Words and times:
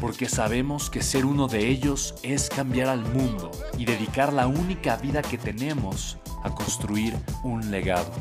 porque 0.00 0.28
sabemos 0.28 0.90
que 0.90 1.02
ser 1.02 1.24
uno 1.24 1.48
de 1.48 1.68
ellos 1.68 2.14
es 2.22 2.48
cambiar 2.48 2.88
al 2.88 3.00
mundo 3.00 3.50
y 3.78 3.84
dedicar 3.84 4.32
la 4.32 4.46
única 4.46 4.96
vida 4.96 5.22
que 5.22 5.38
tenemos 5.38 6.18
a 6.42 6.54
construir 6.54 7.14
un 7.42 7.70
legado. 7.70 8.12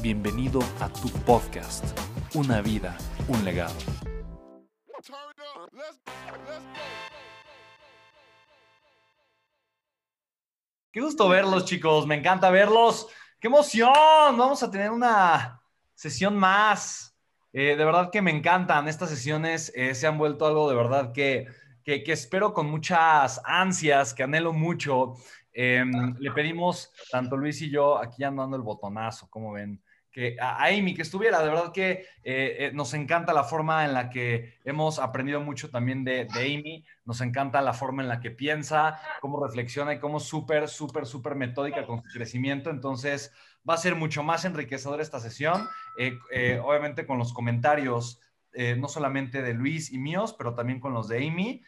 Bienvenido 0.00 0.60
a 0.80 0.88
tu 0.88 1.08
podcast, 1.24 1.84
Una 2.34 2.60
vida, 2.60 2.96
un 3.28 3.44
legado. 3.44 3.74
Qué 10.92 11.00
gusto 11.00 11.28
verlos 11.28 11.64
chicos, 11.64 12.06
me 12.06 12.16
encanta 12.16 12.50
verlos. 12.50 13.08
¡Qué 13.40 13.48
emoción! 13.48 13.92
Vamos 14.36 14.62
a 14.62 14.70
tener 14.70 14.90
una 14.90 15.60
sesión 15.94 16.36
más 16.36 17.13
eh, 17.56 17.76
de 17.76 17.84
verdad 17.84 18.10
que 18.10 18.20
me 18.20 18.32
encantan 18.32 18.88
estas 18.88 19.10
sesiones, 19.10 19.72
eh, 19.76 19.94
se 19.94 20.08
han 20.08 20.18
vuelto 20.18 20.44
algo 20.44 20.68
de 20.68 20.74
verdad 20.74 21.12
que, 21.12 21.46
que, 21.84 22.02
espero 22.08 22.52
con 22.52 22.68
muchas 22.68 23.40
ansias, 23.44 24.12
que 24.12 24.24
anhelo 24.24 24.52
mucho. 24.52 25.14
Em, 25.52 26.16
le 26.18 26.32
pedimos, 26.32 26.90
tanto 27.12 27.36
Luis 27.36 27.62
y 27.62 27.70
yo, 27.70 27.96
aquí 27.96 28.24
andando 28.24 28.56
el 28.56 28.62
botonazo, 28.62 29.30
como 29.30 29.52
ven, 29.52 29.80
que 30.10 30.36
a 30.40 30.64
Amy 30.64 30.94
que 30.94 31.02
estuviera. 31.02 31.40
De 31.42 31.48
verdad 31.48 31.70
que 31.70 32.06
eh, 32.24 32.72
nos 32.74 32.92
encanta 32.92 33.32
la 33.32 33.44
forma 33.44 33.84
en 33.84 33.94
la 33.94 34.10
que 34.10 34.58
hemos 34.64 34.98
aprendido 34.98 35.40
mucho 35.40 35.70
también 35.70 36.02
de, 36.02 36.26
Amy. 36.34 36.84
Nos 37.04 37.20
encanta 37.20 37.62
la 37.62 37.72
forma 37.72 38.02
en 38.02 38.08
la 38.08 38.18
que 38.18 38.32
piensa, 38.32 39.00
cómo 39.20 39.44
reflexiona 39.44 39.94
y 39.94 40.00
cómo 40.00 40.18
súper, 40.18 40.68
súper, 40.68 41.06
súper 41.06 41.36
metódica 41.36 41.86
con 41.86 42.02
su 42.02 42.18
crecimiento. 42.18 42.70
Entonces, 42.70 43.32
va 43.68 43.74
a 43.74 43.78
ser 43.78 43.94
mucho 43.94 44.22
más 44.22 44.44
enriquecedora 44.44 45.02
esta 45.02 45.20
sesión, 45.20 45.68
eh, 45.98 46.18
eh, 46.30 46.60
obviamente 46.62 47.06
con 47.06 47.18
los 47.18 47.32
comentarios, 47.32 48.20
eh, 48.52 48.76
no 48.76 48.88
solamente 48.88 49.42
de 49.42 49.54
Luis 49.54 49.90
y 49.90 49.98
míos, 49.98 50.34
pero 50.36 50.54
también 50.54 50.80
con 50.80 50.92
los 50.92 51.08
de 51.08 51.26
Amy, 51.26 51.62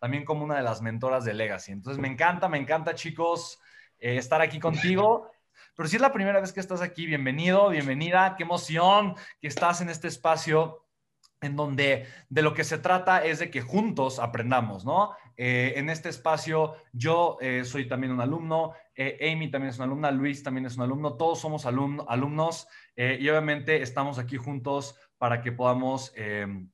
también 0.00 0.24
como 0.24 0.44
una 0.44 0.56
de 0.56 0.62
las 0.62 0.82
mentoras 0.82 1.24
de 1.24 1.32
Legacy. 1.32 1.70
Entonces, 1.70 2.00
me 2.00 2.08
encanta, 2.08 2.48
me 2.48 2.58
encanta, 2.58 2.96
chicos, 2.96 3.60
estar 4.00 4.40
aquí 4.42 4.58
contigo. 4.58 5.30
Pero 5.76 5.88
si 5.88 5.94
es 5.94 6.02
la 6.02 6.12
primera 6.12 6.40
vez 6.40 6.52
que 6.52 6.58
estás 6.58 6.82
aquí, 6.82 7.06
bienvenido, 7.06 7.68
bienvenida, 7.68 8.34
qué 8.36 8.42
emoción 8.42 9.14
que 9.40 9.46
estás 9.46 9.80
en 9.80 9.90
este 9.90 10.08
espacio 10.08 10.84
en 11.40 11.54
donde 11.54 12.08
de 12.28 12.42
lo 12.42 12.52
que 12.52 12.64
se 12.64 12.78
trata 12.78 13.24
es 13.24 13.38
de 13.38 13.48
que 13.48 13.60
juntos 13.60 14.18
aprendamos, 14.18 14.84
¿no? 14.84 15.12
En 15.36 15.88
este 15.88 16.08
espacio 16.08 16.74
yo 16.92 17.38
soy 17.62 17.86
también 17.86 18.12
un 18.12 18.20
alumno, 18.20 18.74
eh, 18.98 19.32
Amy 19.32 19.50
también 19.50 19.70
es 19.70 19.76
una 19.76 19.84
alumna, 19.84 20.10
Luis 20.10 20.42
también 20.42 20.66
es 20.66 20.76
un 20.76 20.82
alumno, 20.82 21.14
todos 21.14 21.40
somos 21.40 21.64
alumnos 21.66 22.68
y 22.96 23.28
obviamente 23.28 23.80
estamos 23.80 24.18
aquí 24.18 24.36
juntos 24.36 24.96
para 25.18 25.40
que 25.40 25.52
podamos, 25.52 26.12
em, 26.16 26.68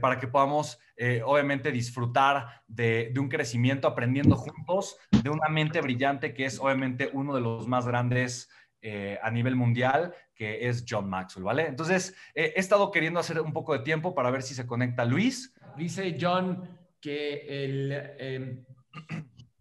para 0.00 0.18
que 0.18 0.26
podamos 0.26 0.78
obviamente 1.26 1.70
disfrutar 1.70 2.62
de, 2.66 3.12
un 3.18 3.28
crecimiento 3.28 3.86
aprendiendo 3.86 4.36
juntos, 4.36 4.96
de 5.22 5.28
una 5.28 5.48
mente 5.50 5.82
brillante 5.82 6.32
que 6.32 6.46
es 6.46 6.58
obviamente 6.58 7.10
uno 7.12 7.34
de 7.34 7.42
los 7.42 7.68
más 7.68 7.86
grandes 7.86 8.48
eh, 8.80 9.18
a 9.22 9.30
nivel 9.32 9.56
mundial, 9.56 10.14
que 10.36 10.68
es 10.68 10.84
John 10.88 11.10
Maxwell, 11.10 11.44
¿vale? 11.44 11.66
Entonces, 11.66 12.14
he 12.32 12.52
estado 12.54 12.92
queriendo 12.92 13.18
hacer 13.18 13.40
un 13.40 13.52
poco 13.52 13.72
de 13.72 13.80
tiempo 13.80 14.14
para 14.14 14.30
ver 14.30 14.42
si 14.42 14.54
se 14.54 14.68
conecta 14.68 15.04
Luis. 15.04 15.52
Dice 15.76 16.16
John 16.18 16.78
que, 17.00 17.64
el, 17.64 17.92
em, 18.18 18.64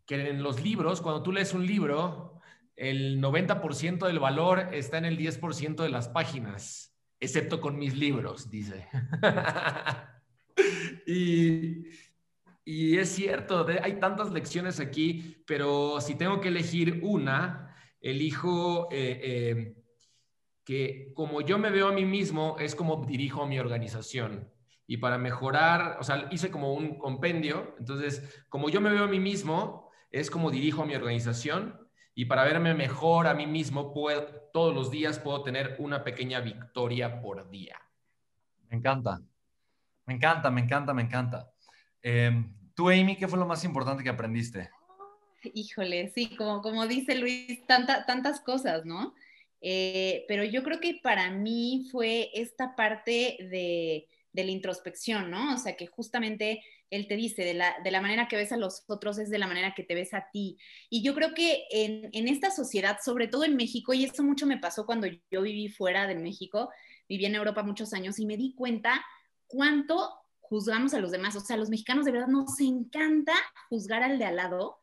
que 0.08 0.30
en 0.30 0.42
los 0.42 0.64
libros, 0.64 1.02
cuando 1.02 1.22
tú 1.22 1.32
lees 1.32 1.54
un 1.54 1.68
libro, 1.68 2.40
el 2.76 3.22
90% 3.22 4.08
del 4.08 4.20
valor 4.20 4.70
está 4.72 4.98
en 4.98 5.06
el 5.06 5.18
10% 5.18 5.76
de 5.76 5.90
las 5.90 6.08
páginas, 6.08 6.98
excepto 7.20 7.60
con 7.60 7.78
mis 7.78 7.96
libros, 7.96 8.50
dice. 8.50 8.88
y, 11.06 11.84
y 12.64 12.98
es 12.98 13.10
cierto, 13.10 13.68
hay 13.84 14.00
tantas 14.00 14.32
lecciones 14.32 14.80
aquí, 14.80 15.44
pero 15.46 16.00
si 16.00 16.16
tengo 16.16 16.40
que 16.40 16.48
elegir 16.48 17.02
una, 17.04 17.76
elijo 18.00 18.88
eh, 18.92 19.20
eh, 19.24 19.76
que 20.64 21.12
como 21.14 21.42
yo 21.42 21.58
me 21.58 21.70
veo 21.70 21.88
a 21.90 21.94
mí 21.94 22.06
mismo, 22.06 22.56
es 22.60 22.76
como 22.76 23.06
dirijo 23.06 23.46
mi 23.46 23.60
organización. 23.60 24.50
Y 24.86 24.98
para 24.98 25.18
mejorar, 25.18 25.98
o 26.00 26.04
sea, 26.04 26.30
hice 26.32 26.50
como 26.50 26.74
un 26.74 26.98
compendio, 26.98 27.76
entonces, 27.80 28.46
como 28.48 28.70
yo 28.70 28.80
me 28.80 28.90
veo 28.90 29.04
a 29.04 29.08
mí 29.08 29.20
mismo, 29.20 29.87
es 30.12 30.30
como 30.30 30.52
dirijo 30.52 30.84
a 30.84 30.86
mi 30.86 30.96
organización. 30.96 31.88
Y 32.16 32.26
para 32.26 32.44
verme 32.44 32.74
mejor 32.74 33.28
a 33.28 33.34
mí 33.34 33.46
mismo, 33.46 33.94
puedo, 33.94 34.26
todos 34.52 34.74
los 34.74 34.90
días 34.90 35.20
puedo 35.20 35.44
tener 35.44 35.76
una 35.78 36.04
pequeña 36.04 36.40
victoria 36.40 37.22
por 37.22 37.50
día. 37.50 37.80
Me 38.70 38.78
encanta, 38.78 39.22
me 40.06 40.16
encanta, 40.16 40.50
me 40.50 40.62
encanta, 40.62 40.94
me 40.94 41.02
encanta. 41.04 41.52
Em, 42.02 42.54
tú, 42.74 42.90
Amy, 42.90 43.16
¿qué 43.18 43.28
fue 43.28 43.38
lo 43.38 43.46
más 43.46 43.64
importante 43.64 44.04
que 44.04 44.10
aprendiste? 44.10 44.70
Híjole, 45.54 46.10
sí, 46.10 46.36
como, 46.36 46.62
como 46.62 46.88
dice 46.88 47.16
Luis, 47.16 47.66
tanta, 47.68 48.06
tantas 48.06 48.42
cosas, 48.42 48.86
¿no? 48.86 49.14
Eh, 49.62 50.26
pero 50.28 50.44
yo 50.44 50.64
creo 50.64 50.80
que 50.80 51.00
para 51.02 51.32
mí 51.32 51.88
fue 51.92 52.30
esta 52.34 52.76
parte 52.76 53.38
de, 53.40 54.08
de, 54.34 54.44
la 54.44 54.52
introspección, 54.52 55.32
¿no? 55.32 55.54
O 55.54 55.58
sea, 55.58 55.76
que 55.76 55.88
justamente 55.88 56.64
él 56.90 57.08
te 57.08 57.16
dice, 57.16 57.44
de 57.44 57.54
la, 57.54 57.76
de 57.84 57.92
la, 57.92 58.02
manera 58.02 58.28
que 58.28 58.36
ves 58.36 58.52
a 58.52 58.58
los 58.58 58.84
otros 58.88 59.18
es 59.18 59.30
de 59.30 59.40
la 59.40 59.48
manera 59.48 59.74
que 59.76 59.84
te 59.84 59.96
ves 59.96 60.14
a 60.14 60.28
ti. 60.32 60.58
Y 60.90 61.04
yo 61.04 61.14
creo 61.14 61.34
que 61.34 61.66
en, 61.70 62.10
en 62.14 62.28
esta 62.28 62.52
sociedad, 62.52 62.98
sobre 63.04 63.28
todo 63.28 63.44
en 63.44 63.56
México, 63.56 63.94
y 63.94 64.04
esto 64.04 64.24
mucho 64.24 64.46
me 64.46 64.58
pasó 64.58 64.86
cuando 64.86 65.08
yo 65.32 65.42
viví 65.42 65.70
fuera 65.70 66.08
de 66.08 66.16
México, 66.16 66.70
viví 67.08 67.26
en 67.26 67.36
Europa 67.36 67.64
muchos 67.64 67.94
años 67.94 68.20
y 68.20 68.26
me 68.26 68.38
di 68.38 68.54
cuenta 68.56 69.06
cuánto 69.48 70.12
juzgamos 70.40 70.94
a 70.94 71.00
los 71.00 71.12
demás. 71.12 71.36
O 71.36 71.40
sea, 71.40 71.58
los 71.58 71.70
mexicanos 71.70 72.06
de 72.06 72.12
verdad 72.12 72.28
nos 72.28 72.60
encanta 72.60 73.34
juzgar 73.70 74.04
al 74.04 74.20
de 74.20 74.26
al 74.26 74.38
lado 74.38 74.80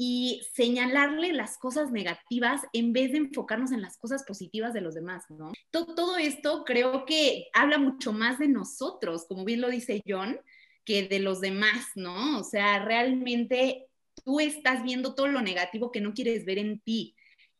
y 0.00 0.42
señalarle 0.54 1.32
las 1.32 1.58
cosas 1.58 1.90
negativas 1.90 2.62
en 2.72 2.92
vez 2.92 3.10
de 3.10 3.18
enfocarnos 3.18 3.72
en 3.72 3.82
las 3.82 3.98
cosas 3.98 4.22
positivas 4.22 4.72
de 4.72 4.80
los 4.80 4.94
demás, 4.94 5.24
¿no? 5.28 5.50
Todo, 5.72 5.92
todo, 5.96 6.16
esto 6.18 6.62
creo 6.64 7.04
que 7.04 7.48
habla 7.52 7.78
mucho 7.78 8.12
más 8.12 8.38
de 8.38 8.46
nosotros, 8.46 9.26
como 9.28 9.44
bien 9.44 9.60
lo 9.60 9.68
dice 9.68 10.00
John, 10.06 10.38
que 10.88 11.02
de 11.02 11.18
los 11.18 11.42
demás, 11.42 11.84
¿no? 11.96 12.40
O 12.40 12.44
sea, 12.44 12.82
realmente 12.82 13.88
tú 14.24 14.40
estás 14.40 14.82
viendo 14.82 15.14
todo 15.14 15.28
lo 15.28 15.42
negativo 15.42 15.92
que 15.92 16.00
no 16.00 16.14
quieres 16.14 16.46
ver 16.46 16.56
en 16.56 16.80
ti. 16.80 17.14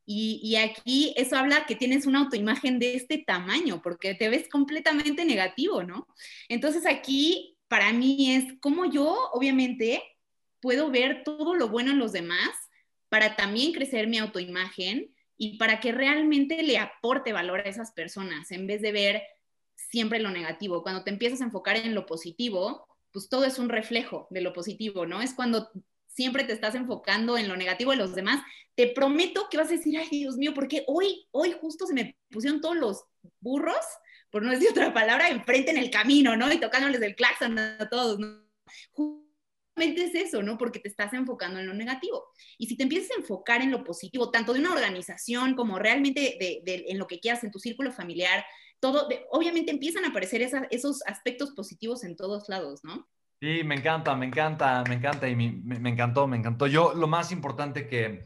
Y, 0.06 0.40
y 0.42 0.56
aquí 0.56 1.12
eso 1.14 1.36
habla 1.36 1.66
que 1.66 1.76
tienes 1.76 2.06
una 2.06 2.20
autoimagen 2.20 2.78
de 2.78 2.94
este 2.94 3.18
tamaño, 3.18 3.82
porque 3.82 4.14
te 4.14 4.30
ves 4.30 4.48
completamente 4.48 5.26
negativo, 5.26 5.82
¿no? 5.82 6.08
Entonces 6.48 6.86
aquí, 6.86 7.58
para 7.68 7.92
mí 7.92 8.34
es 8.34 8.58
como 8.60 8.86
yo, 8.86 9.14
obviamente, 9.34 10.02
puedo 10.60 10.90
ver 10.90 11.22
todo 11.22 11.54
lo 11.54 11.68
bueno 11.68 11.90
en 11.90 11.98
los 11.98 12.12
demás 12.12 12.48
para 13.10 13.36
también 13.36 13.72
crecer 13.72 14.06
mi 14.06 14.16
autoimagen 14.16 15.14
y 15.36 15.58
para 15.58 15.80
que 15.80 15.92
realmente 15.92 16.62
le 16.62 16.78
aporte 16.78 17.34
valor 17.34 17.60
a 17.60 17.68
esas 17.68 17.92
personas 17.92 18.50
en 18.52 18.66
vez 18.66 18.80
de 18.80 18.92
ver 18.92 19.22
siempre 19.74 20.18
lo 20.18 20.30
negativo. 20.30 20.82
Cuando 20.82 21.04
te 21.04 21.10
empiezas 21.10 21.42
a 21.42 21.44
enfocar 21.44 21.76
en 21.76 21.94
lo 21.94 22.06
positivo, 22.06 22.88
pues 23.12 23.28
todo 23.28 23.44
es 23.44 23.58
un 23.58 23.68
reflejo 23.68 24.26
de 24.30 24.40
lo 24.40 24.52
positivo, 24.52 25.06
¿no? 25.06 25.22
Es 25.22 25.34
cuando 25.34 25.70
siempre 26.06 26.44
te 26.44 26.52
estás 26.52 26.74
enfocando 26.74 27.38
en 27.38 27.48
lo 27.48 27.56
negativo 27.56 27.92
de 27.92 27.96
los 27.96 28.14
demás, 28.14 28.42
te 28.74 28.88
prometo 28.88 29.48
que 29.50 29.56
vas 29.56 29.68
a 29.68 29.76
decir, 29.76 29.98
ay 29.98 30.08
Dios 30.10 30.36
mío, 30.36 30.52
porque 30.54 30.84
hoy, 30.86 31.26
hoy 31.30 31.54
justo 31.60 31.86
se 31.86 31.94
me 31.94 32.16
pusieron 32.30 32.60
todos 32.60 32.76
los 32.76 33.04
burros, 33.40 33.84
por 34.30 34.42
no 34.42 34.50
decir 34.50 34.68
otra 34.70 34.92
palabra, 34.92 35.28
enfrente 35.28 35.70
en 35.70 35.78
el 35.78 35.90
camino, 35.90 36.36
¿no? 36.36 36.52
Y 36.52 36.58
tocándoles 36.58 37.00
el 37.02 37.14
claxon 37.14 37.58
a 37.58 37.88
todos, 37.88 38.18
¿no? 38.18 38.48
es 39.80 40.14
eso, 40.14 40.42
¿no? 40.42 40.58
Porque 40.58 40.80
te 40.80 40.88
estás 40.88 41.12
enfocando 41.12 41.60
en 41.60 41.66
lo 41.66 41.74
negativo. 41.74 42.24
Y 42.58 42.66
si 42.66 42.76
te 42.76 42.82
empiezas 42.82 43.12
a 43.12 43.20
enfocar 43.20 43.62
en 43.62 43.70
lo 43.70 43.84
positivo, 43.84 44.30
tanto 44.30 44.52
de 44.52 44.60
una 44.60 44.72
organización 44.72 45.54
como 45.54 45.78
realmente 45.78 46.36
de, 46.38 46.84
en 46.88 46.98
lo 46.98 47.06
que 47.06 47.20
quieras, 47.20 47.44
en 47.44 47.50
tu 47.50 47.58
círculo 47.58 47.92
familiar, 47.92 48.44
todo, 48.80 49.08
obviamente 49.30 49.70
empiezan 49.70 50.04
a 50.04 50.08
aparecer 50.08 50.42
esos 50.70 51.02
aspectos 51.06 51.52
positivos 51.52 52.04
en 52.04 52.16
todos 52.16 52.48
lados, 52.48 52.84
¿no? 52.84 53.08
Sí, 53.40 53.62
me 53.64 53.76
encanta, 53.76 54.16
me 54.16 54.26
encanta, 54.26 54.82
me 54.88 54.96
encanta 54.96 55.28
y 55.28 55.36
me, 55.36 55.88
encantó, 55.88 56.26
me 56.26 56.36
encantó. 56.36 56.66
Yo, 56.66 56.92
lo 56.94 57.06
más 57.06 57.30
importante 57.30 57.86
que, 57.86 58.24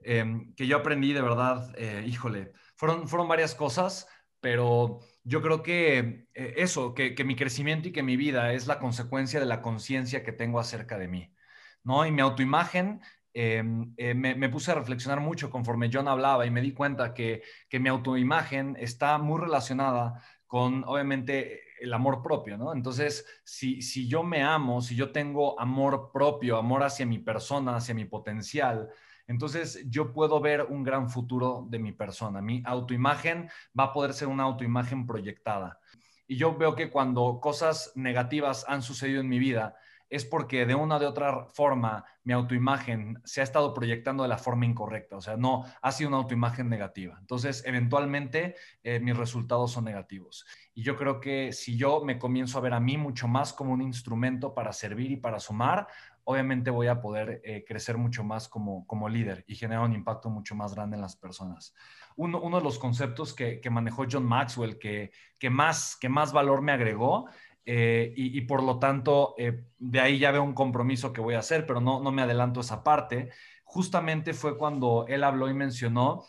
em, 0.00 0.54
que 0.54 0.66
yo 0.66 0.76
aprendí 0.76 1.12
de 1.12 1.22
verdad, 1.22 1.74
eh, 1.76 2.04
híjole, 2.06 2.52
fueron, 2.76 3.08
fueron 3.08 3.26
varias 3.26 3.54
cosas, 3.54 4.06
pero 4.40 5.00
yo 5.24 5.42
creo 5.42 5.62
que 5.62 6.28
eh, 6.34 6.54
eso, 6.58 6.94
que, 6.94 7.14
que, 7.16 7.24
mi 7.24 7.34
crecimiento 7.34 7.88
y 7.88 7.92
que 7.92 8.04
mi 8.04 8.16
vida 8.16 8.52
es 8.52 8.68
la 8.68 8.78
consecuencia 8.78 9.40
de 9.40 9.46
la 9.46 9.60
conciencia 9.60 10.22
que 10.22 10.32
tengo 10.32 10.60
acerca 10.60 10.98
de 10.98 11.08
mí, 11.08 11.34
¿no? 11.82 12.06
Y 12.06 12.12
mi 12.12 12.20
autoimagen, 12.20 13.00
em, 13.34 13.92
eh, 13.96 14.14
me, 14.14 14.34
me, 14.34 14.48
puse 14.48 14.70
a 14.70 14.76
reflexionar 14.76 15.20
mucho 15.20 15.50
conforme 15.50 15.90
John 15.92 16.08
hablaba 16.08 16.46
y 16.46 16.50
me 16.50 16.62
di 16.62 16.72
cuenta 16.72 17.12
que, 17.12 17.42
que 17.68 17.80
mi 17.80 17.88
autoimagen 17.88 18.76
está 18.78 19.18
muy 19.18 19.40
relacionada 19.40 20.22
con, 20.46 20.84
obviamente, 20.86 21.60
el 21.80 21.92
amor 21.92 22.22
propio, 22.22 22.56
¿no? 22.56 22.72
Entonces, 22.72 23.26
si, 23.44 23.82
si 23.82 24.08
yo 24.08 24.22
me 24.22 24.42
amo, 24.42 24.80
si 24.80 24.96
yo 24.96 25.12
tengo 25.12 25.58
amor 25.60 26.10
propio, 26.12 26.56
amor 26.56 26.82
hacia 26.82 27.06
mi 27.06 27.18
persona, 27.18 27.76
hacia 27.76 27.94
mi 27.94 28.04
potencial, 28.04 28.88
entonces 29.26 29.84
yo 29.88 30.12
puedo 30.12 30.40
ver 30.40 30.62
un 30.62 30.82
gran 30.82 31.08
futuro 31.08 31.66
de 31.68 31.78
mi 31.78 31.92
persona. 31.92 32.40
Mi 32.40 32.62
autoimagen 32.64 33.48
va 33.78 33.84
a 33.84 33.92
poder 33.92 34.12
ser 34.12 34.28
una 34.28 34.44
autoimagen 34.44 35.06
proyectada. 35.06 35.78
Y 36.26 36.36
yo 36.36 36.56
veo 36.56 36.74
que 36.74 36.90
cuando 36.90 37.38
cosas 37.40 37.92
negativas 37.94 38.64
han 38.68 38.82
sucedido 38.82 39.20
en 39.20 39.28
mi 39.28 39.38
vida, 39.38 39.76
es 40.10 40.24
porque 40.24 40.66
de 40.66 40.74
una 40.74 40.96
o 40.96 40.98
de 40.98 41.06
otra 41.06 41.46
forma 41.46 42.04
mi 42.22 42.32
autoimagen 42.32 43.20
se 43.24 43.40
ha 43.40 43.44
estado 43.44 43.74
proyectando 43.74 44.22
de 44.22 44.28
la 44.28 44.38
forma 44.38 44.66
incorrecta, 44.66 45.16
o 45.16 45.20
sea, 45.20 45.36
no 45.36 45.64
ha 45.82 45.92
sido 45.92 46.08
una 46.08 46.18
autoimagen 46.18 46.68
negativa. 46.68 47.16
Entonces, 47.20 47.62
eventualmente 47.66 48.54
eh, 48.82 49.00
mis 49.00 49.16
resultados 49.16 49.72
son 49.72 49.84
negativos. 49.84 50.46
Y 50.74 50.82
yo 50.82 50.96
creo 50.96 51.20
que 51.20 51.52
si 51.52 51.76
yo 51.76 52.04
me 52.04 52.18
comienzo 52.18 52.58
a 52.58 52.62
ver 52.62 52.74
a 52.74 52.80
mí 52.80 52.96
mucho 52.96 53.28
más 53.28 53.52
como 53.52 53.72
un 53.72 53.82
instrumento 53.82 54.54
para 54.54 54.72
servir 54.72 55.10
y 55.10 55.16
para 55.16 55.40
sumar, 55.40 55.86
obviamente 56.24 56.70
voy 56.70 56.86
a 56.88 57.00
poder 57.00 57.40
eh, 57.44 57.64
crecer 57.66 57.98
mucho 57.98 58.24
más 58.24 58.48
como, 58.48 58.86
como 58.86 59.08
líder 59.08 59.44
y 59.46 59.54
generar 59.54 59.84
un 59.84 59.92
impacto 59.92 60.30
mucho 60.30 60.54
más 60.54 60.74
grande 60.74 60.96
en 60.96 61.02
las 61.02 61.16
personas. 61.16 61.74
Uno, 62.16 62.40
uno 62.40 62.58
de 62.58 62.64
los 62.64 62.78
conceptos 62.78 63.34
que, 63.34 63.60
que, 63.60 63.70
manejó 63.70 64.06
John 64.10 64.24
Maxwell 64.24 64.78
que, 64.78 65.12
que, 65.38 65.50
más, 65.50 65.96
que 65.96 66.08
más 66.08 66.32
valor 66.32 66.62
me 66.62 66.72
agregó 66.72 67.28
eh, 67.66 68.12
y, 68.14 68.40
por 68.42 68.62
lo 68.62 68.78
tanto, 68.78 69.34
eh, 69.38 69.64
de 69.78 70.00
ahí 70.00 70.18
ya 70.18 70.30
veo 70.30 70.42
un 70.42 70.52
compromiso 70.52 71.12
que 71.12 71.22
voy 71.22 71.34
a 71.34 71.38
hacer, 71.38 71.66
pero 71.66 71.80
no, 71.80 72.00
no 72.00 72.12
me 72.12 72.22
adelanto 72.22 72.60
esa 72.60 72.84
parte. 72.84 73.30
Justamente 73.64 74.34
fue 74.34 74.58
cuando 74.58 75.06
él 75.08 75.24
habló 75.24 75.48
y 75.48 75.54
mencionó 75.54 76.24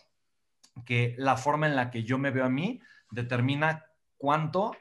que 0.85 1.13
la 1.17 1.35
forma 1.37 1.67
en 1.67 1.75
la 1.75 1.91
que 1.91 2.03
yo 2.03 2.17
me 2.17 2.31
veo 2.31 2.45
a 2.45 2.49
mí 2.49 2.79
determina 3.11 3.85
cuánto 4.17 4.75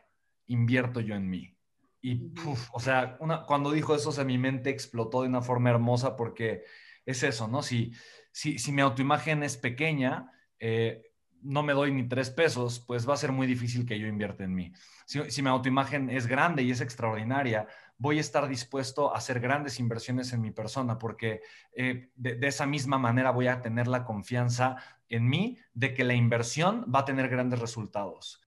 invierto 0.46 1.00
yo 1.00 1.14
en 1.14 1.28
mí. 1.28 1.56
Y, 2.00 2.32
o 2.72 2.80
sea, 2.80 3.16
una, 3.20 3.44
cuando 3.46 3.72
dijo 3.72 3.94
eso, 3.94 4.10
o 4.10 4.24
mi 4.24 4.38
mente 4.38 4.70
explotó 4.70 5.22
de 5.22 5.28
una 5.28 5.42
forma 5.42 5.70
hermosa 5.70 6.16
porque 6.16 6.64
es 7.06 7.22
eso, 7.22 7.48
¿no? 7.48 7.62
Si, 7.62 7.92
si, 8.30 8.58
si 8.58 8.72
mi 8.72 8.82
autoimagen 8.82 9.42
es 9.42 9.56
pequeña, 9.56 10.30
eh, 10.58 11.13
no 11.44 11.62
me 11.62 11.74
doy 11.74 11.92
ni 11.92 12.08
tres 12.08 12.30
pesos, 12.30 12.80
pues 12.80 13.08
va 13.08 13.14
a 13.14 13.18
ser 13.18 13.30
muy 13.30 13.46
difícil 13.46 13.86
que 13.86 13.98
yo 13.98 14.06
invierta 14.06 14.44
en 14.44 14.54
mí. 14.54 14.72
Si, 15.06 15.42
mi 15.42 15.48
autoimagen 15.48 16.08
es 16.10 16.26
grande 16.26 16.62
y 16.62 16.70
es 16.70 16.80
extraordinaria, 16.80 17.68
voy 17.98 18.18
a 18.18 18.22
estar 18.22 18.48
dispuesto 18.48 19.14
a 19.14 19.18
hacer 19.18 19.38
grandes 19.40 19.78
inversiones 19.78 20.32
en 20.32 20.40
mi 20.40 20.50
persona 20.50 20.98
porque 20.98 21.42
eh, 21.76 22.08
de, 22.16 22.38
esa 22.48 22.66
misma 22.66 22.98
manera 22.98 23.30
voy 23.30 23.46
a 23.48 23.60
tener 23.60 23.86
la 23.86 24.04
confianza 24.04 24.76
en 25.08 25.28
mí 25.28 25.58
de 25.74 25.92
que 25.92 26.04
la 26.04 26.14
inversión 26.14 26.86
va 26.92 27.00
a 27.00 27.04
tener 27.04 27.28
grandes 27.28 27.60
resultados. 27.60 28.40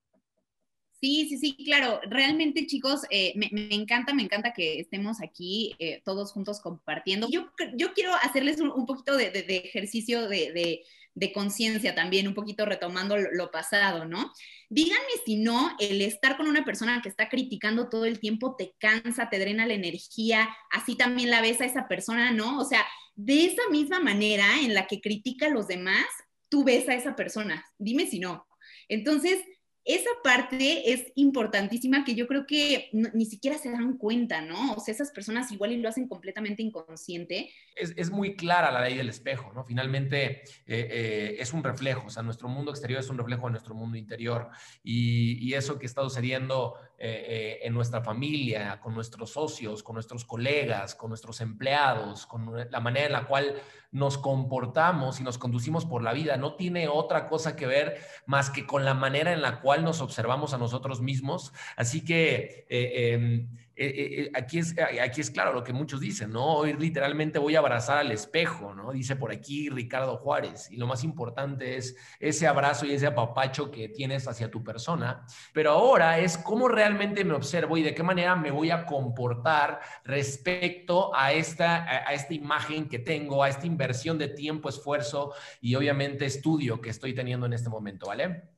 Sí, 1.00 1.28
sí, 1.30 1.38
sí, 1.38 1.56
claro. 1.64 2.00
Realmente, 2.10 2.66
chicos, 2.66 3.02
eh, 3.12 3.34
me, 3.36 3.50
encanta, 3.70 4.16
me 4.16 4.24
encanta 4.24 4.54
que 4.54 4.80
estemos 4.80 5.22
aquí 5.22 5.76
eh, 5.78 6.02
todos 6.04 6.32
juntos 6.32 6.60
compartiendo. 6.60 7.30
Yo, 7.30 7.52
yo 7.76 7.94
quiero 7.94 8.16
hacerles 8.16 8.60
un, 8.60 8.86
poquito 8.88 9.16
de, 9.16 9.28
ejercicio 9.64 10.28
de, 10.28 10.84
conciencia 11.32 11.96
también, 11.96 12.28
un 12.28 12.34
poquito 12.34 12.66
retomando 12.66 13.18
lo, 13.18 13.52
pasado, 13.52 14.06
¿no? 14.06 14.32
Díganme 14.70 15.02
si 15.26 15.38
no, 15.38 15.76
el 15.80 16.02
estar 16.02 16.38
con 16.38 16.48
una 16.48 16.64
persona 16.64 17.02
que 17.02 17.10
está 17.10 17.30
criticando 17.30 17.90
todo 17.90 18.06
el 18.06 18.20
tiempo 18.20 18.56
te 18.56 18.74
cansa, 18.80 19.30
te 19.30 19.40
drena 19.40 19.66
la 19.66 19.74
energía, 19.74 20.50
así 20.72 20.96
también 20.96 21.32
la 21.32 21.42
ves 21.42 21.62
a 21.62 21.66
esa 21.66 21.88
persona, 21.88 22.32
¿no? 22.32 22.60
O 22.60 22.66
sea, 22.66 22.86
de 23.16 23.46
esa 23.46 23.64
misma 23.72 24.00
manera 24.00 24.46
en 24.62 24.74
la 24.74 24.86
que 24.86 25.02
critica 25.02 25.48
a 25.48 25.50
los 25.50 25.68
demás, 25.68 26.06
tú 26.50 26.64
ves 26.64 26.88
a 26.88 26.94
esa 26.94 27.16
persona. 27.16 27.66
Dime 27.78 28.06
si 28.06 28.20
no. 28.20 28.48
Entonces, 28.88 29.40
esa 29.88 30.10
parte 30.22 30.92
es 30.92 31.14
importantísima 31.16 32.04
que 32.04 32.14
yo 32.14 32.28
creo 32.28 32.46
que 32.46 32.90
ni 32.92 33.26
siquiera 33.26 33.58
se 33.58 33.72
dan 33.72 33.98
cuenta, 33.98 34.42
¿no? 34.42 34.74
O 34.74 34.82
sea, 34.82 34.94
esas 34.94 35.12
personas 35.12 35.50
igual 35.54 35.72
y 35.72 35.78
lo 35.78 35.88
hacen 35.88 36.10
completamente 36.10 36.62
inconsciente. 36.62 37.50
Es, 37.74 38.10
muy 38.12 38.36
clara 38.36 38.70
la 38.70 38.82
ley 38.82 38.98
del 38.98 39.08
espejo, 39.08 39.54
¿no? 39.54 39.64
Finalmente 39.64 40.42
eh, 40.42 40.44
eh, 40.66 41.36
es 41.40 41.54
un 41.54 41.64
reflejo, 41.64 42.08
o 42.08 42.10
sea, 42.10 42.22
nuestro 42.22 42.50
mundo 42.50 42.72
exterior 42.72 43.00
es 43.00 43.10
un 43.10 43.18
reflejo 43.18 43.46
de 43.46 43.52
nuestro 43.52 43.76
mundo 43.76 43.98
interior 43.98 44.50
y, 44.84 45.54
eso 45.58 45.80
que 45.80 45.88
está 45.88 46.04
sucediendo 46.04 46.76
eh, 47.00 47.60
en 47.62 47.74
nuestra 47.74 48.02
familia, 48.02 48.80
con 48.80 48.96
nuestros 48.96 49.32
socios, 49.32 49.84
con 49.84 49.94
nuestros 49.94 50.26
colegas, 50.26 50.96
con 50.96 51.10
nuestros 51.10 51.42
empleados, 51.42 52.26
con 52.26 52.72
la 52.72 52.80
manera 52.80 53.06
en 53.06 53.14
la 53.14 53.28
cual 53.28 53.62
nos 53.92 54.18
comportamos 54.18 55.20
y 55.20 55.24
nos 55.24 55.38
conducimos 55.38 55.86
por 55.86 56.02
la 56.02 56.14
vida, 56.14 56.38
no 56.38 56.56
tiene 56.56 56.88
otra 56.88 57.28
cosa 57.28 57.56
que 57.56 57.68
ver 57.68 57.98
más 58.26 58.50
que 58.50 58.66
con 58.66 58.84
la 58.84 58.94
manera 58.94 59.32
en 59.32 59.42
la 59.42 59.62
cual 59.62 59.84
nos 59.84 60.02
observamos 60.02 60.54
a 60.54 60.58
nosotros 60.58 61.02
mismos. 61.02 61.54
Así 61.76 62.04
que 62.04 62.66
eh, 62.70 63.14
em, 63.14 63.48
eh, 63.80 63.86
eh, 63.86 64.22
eh, 64.24 64.32
aquí, 64.34 64.58
es, 64.58 65.30
claro 65.30 65.54
lo 65.54 65.64
que 65.64 65.72
muchos 65.72 66.00
dicen, 66.00 66.32
¿no? 66.32 66.46
Hoy 66.56 66.74
literalmente 66.74 67.38
voy 67.38 67.56
a 67.56 67.60
abrazar 67.60 68.00
al 68.00 68.12
espejo, 68.12 68.74
¿no? 68.74 68.92
Dice 68.92 69.16
por 69.16 69.32
aquí 69.32 69.70
Ricardo 69.70 70.18
Juárez. 70.18 70.72
Y 70.72 70.78
lo 70.78 70.88
más 70.88 71.04
importante 71.04 71.78
es 71.78 71.96
ese 72.20 72.48
abrazo 72.48 72.88
y 72.88 72.94
ese 72.94 73.06
apapacho 73.06 73.70
que 73.70 73.90
tienes 73.90 74.28
hacia 74.28 74.50
tu 74.50 74.64
persona. 74.64 75.28
Pero 75.54 75.72
ahora 75.74 76.18
es 76.18 76.40
cómo 76.40 76.68
realmente 76.68 77.24
me 77.24 77.36
observo 77.36 77.78
y 77.78 77.84
de 77.84 77.94
qué 77.94 78.02
manera 78.02 78.36
me 78.36 78.50
voy 78.50 78.72
a 78.72 78.84
comportar 78.88 79.80
respecto 80.04 81.16
a 81.16 81.34
esta, 81.34 81.84
a 82.08 82.14
esta 82.14 82.34
imagen 82.34 82.90
que 82.90 82.98
tengo, 82.98 83.44
a 83.44 83.50
esta 83.50 83.68
inversión 83.68 84.18
de 84.18 84.30
tiempo, 84.30 84.70
esfuerzo 84.70 85.36
y 85.62 85.76
obviamente 85.76 86.26
estudio 86.26 86.82
que 86.82 86.90
estoy 86.90 87.14
teniendo 87.14 87.46
en 87.46 87.54
este 87.54 87.70
momento, 87.70 88.08
¿vale? 88.08 88.57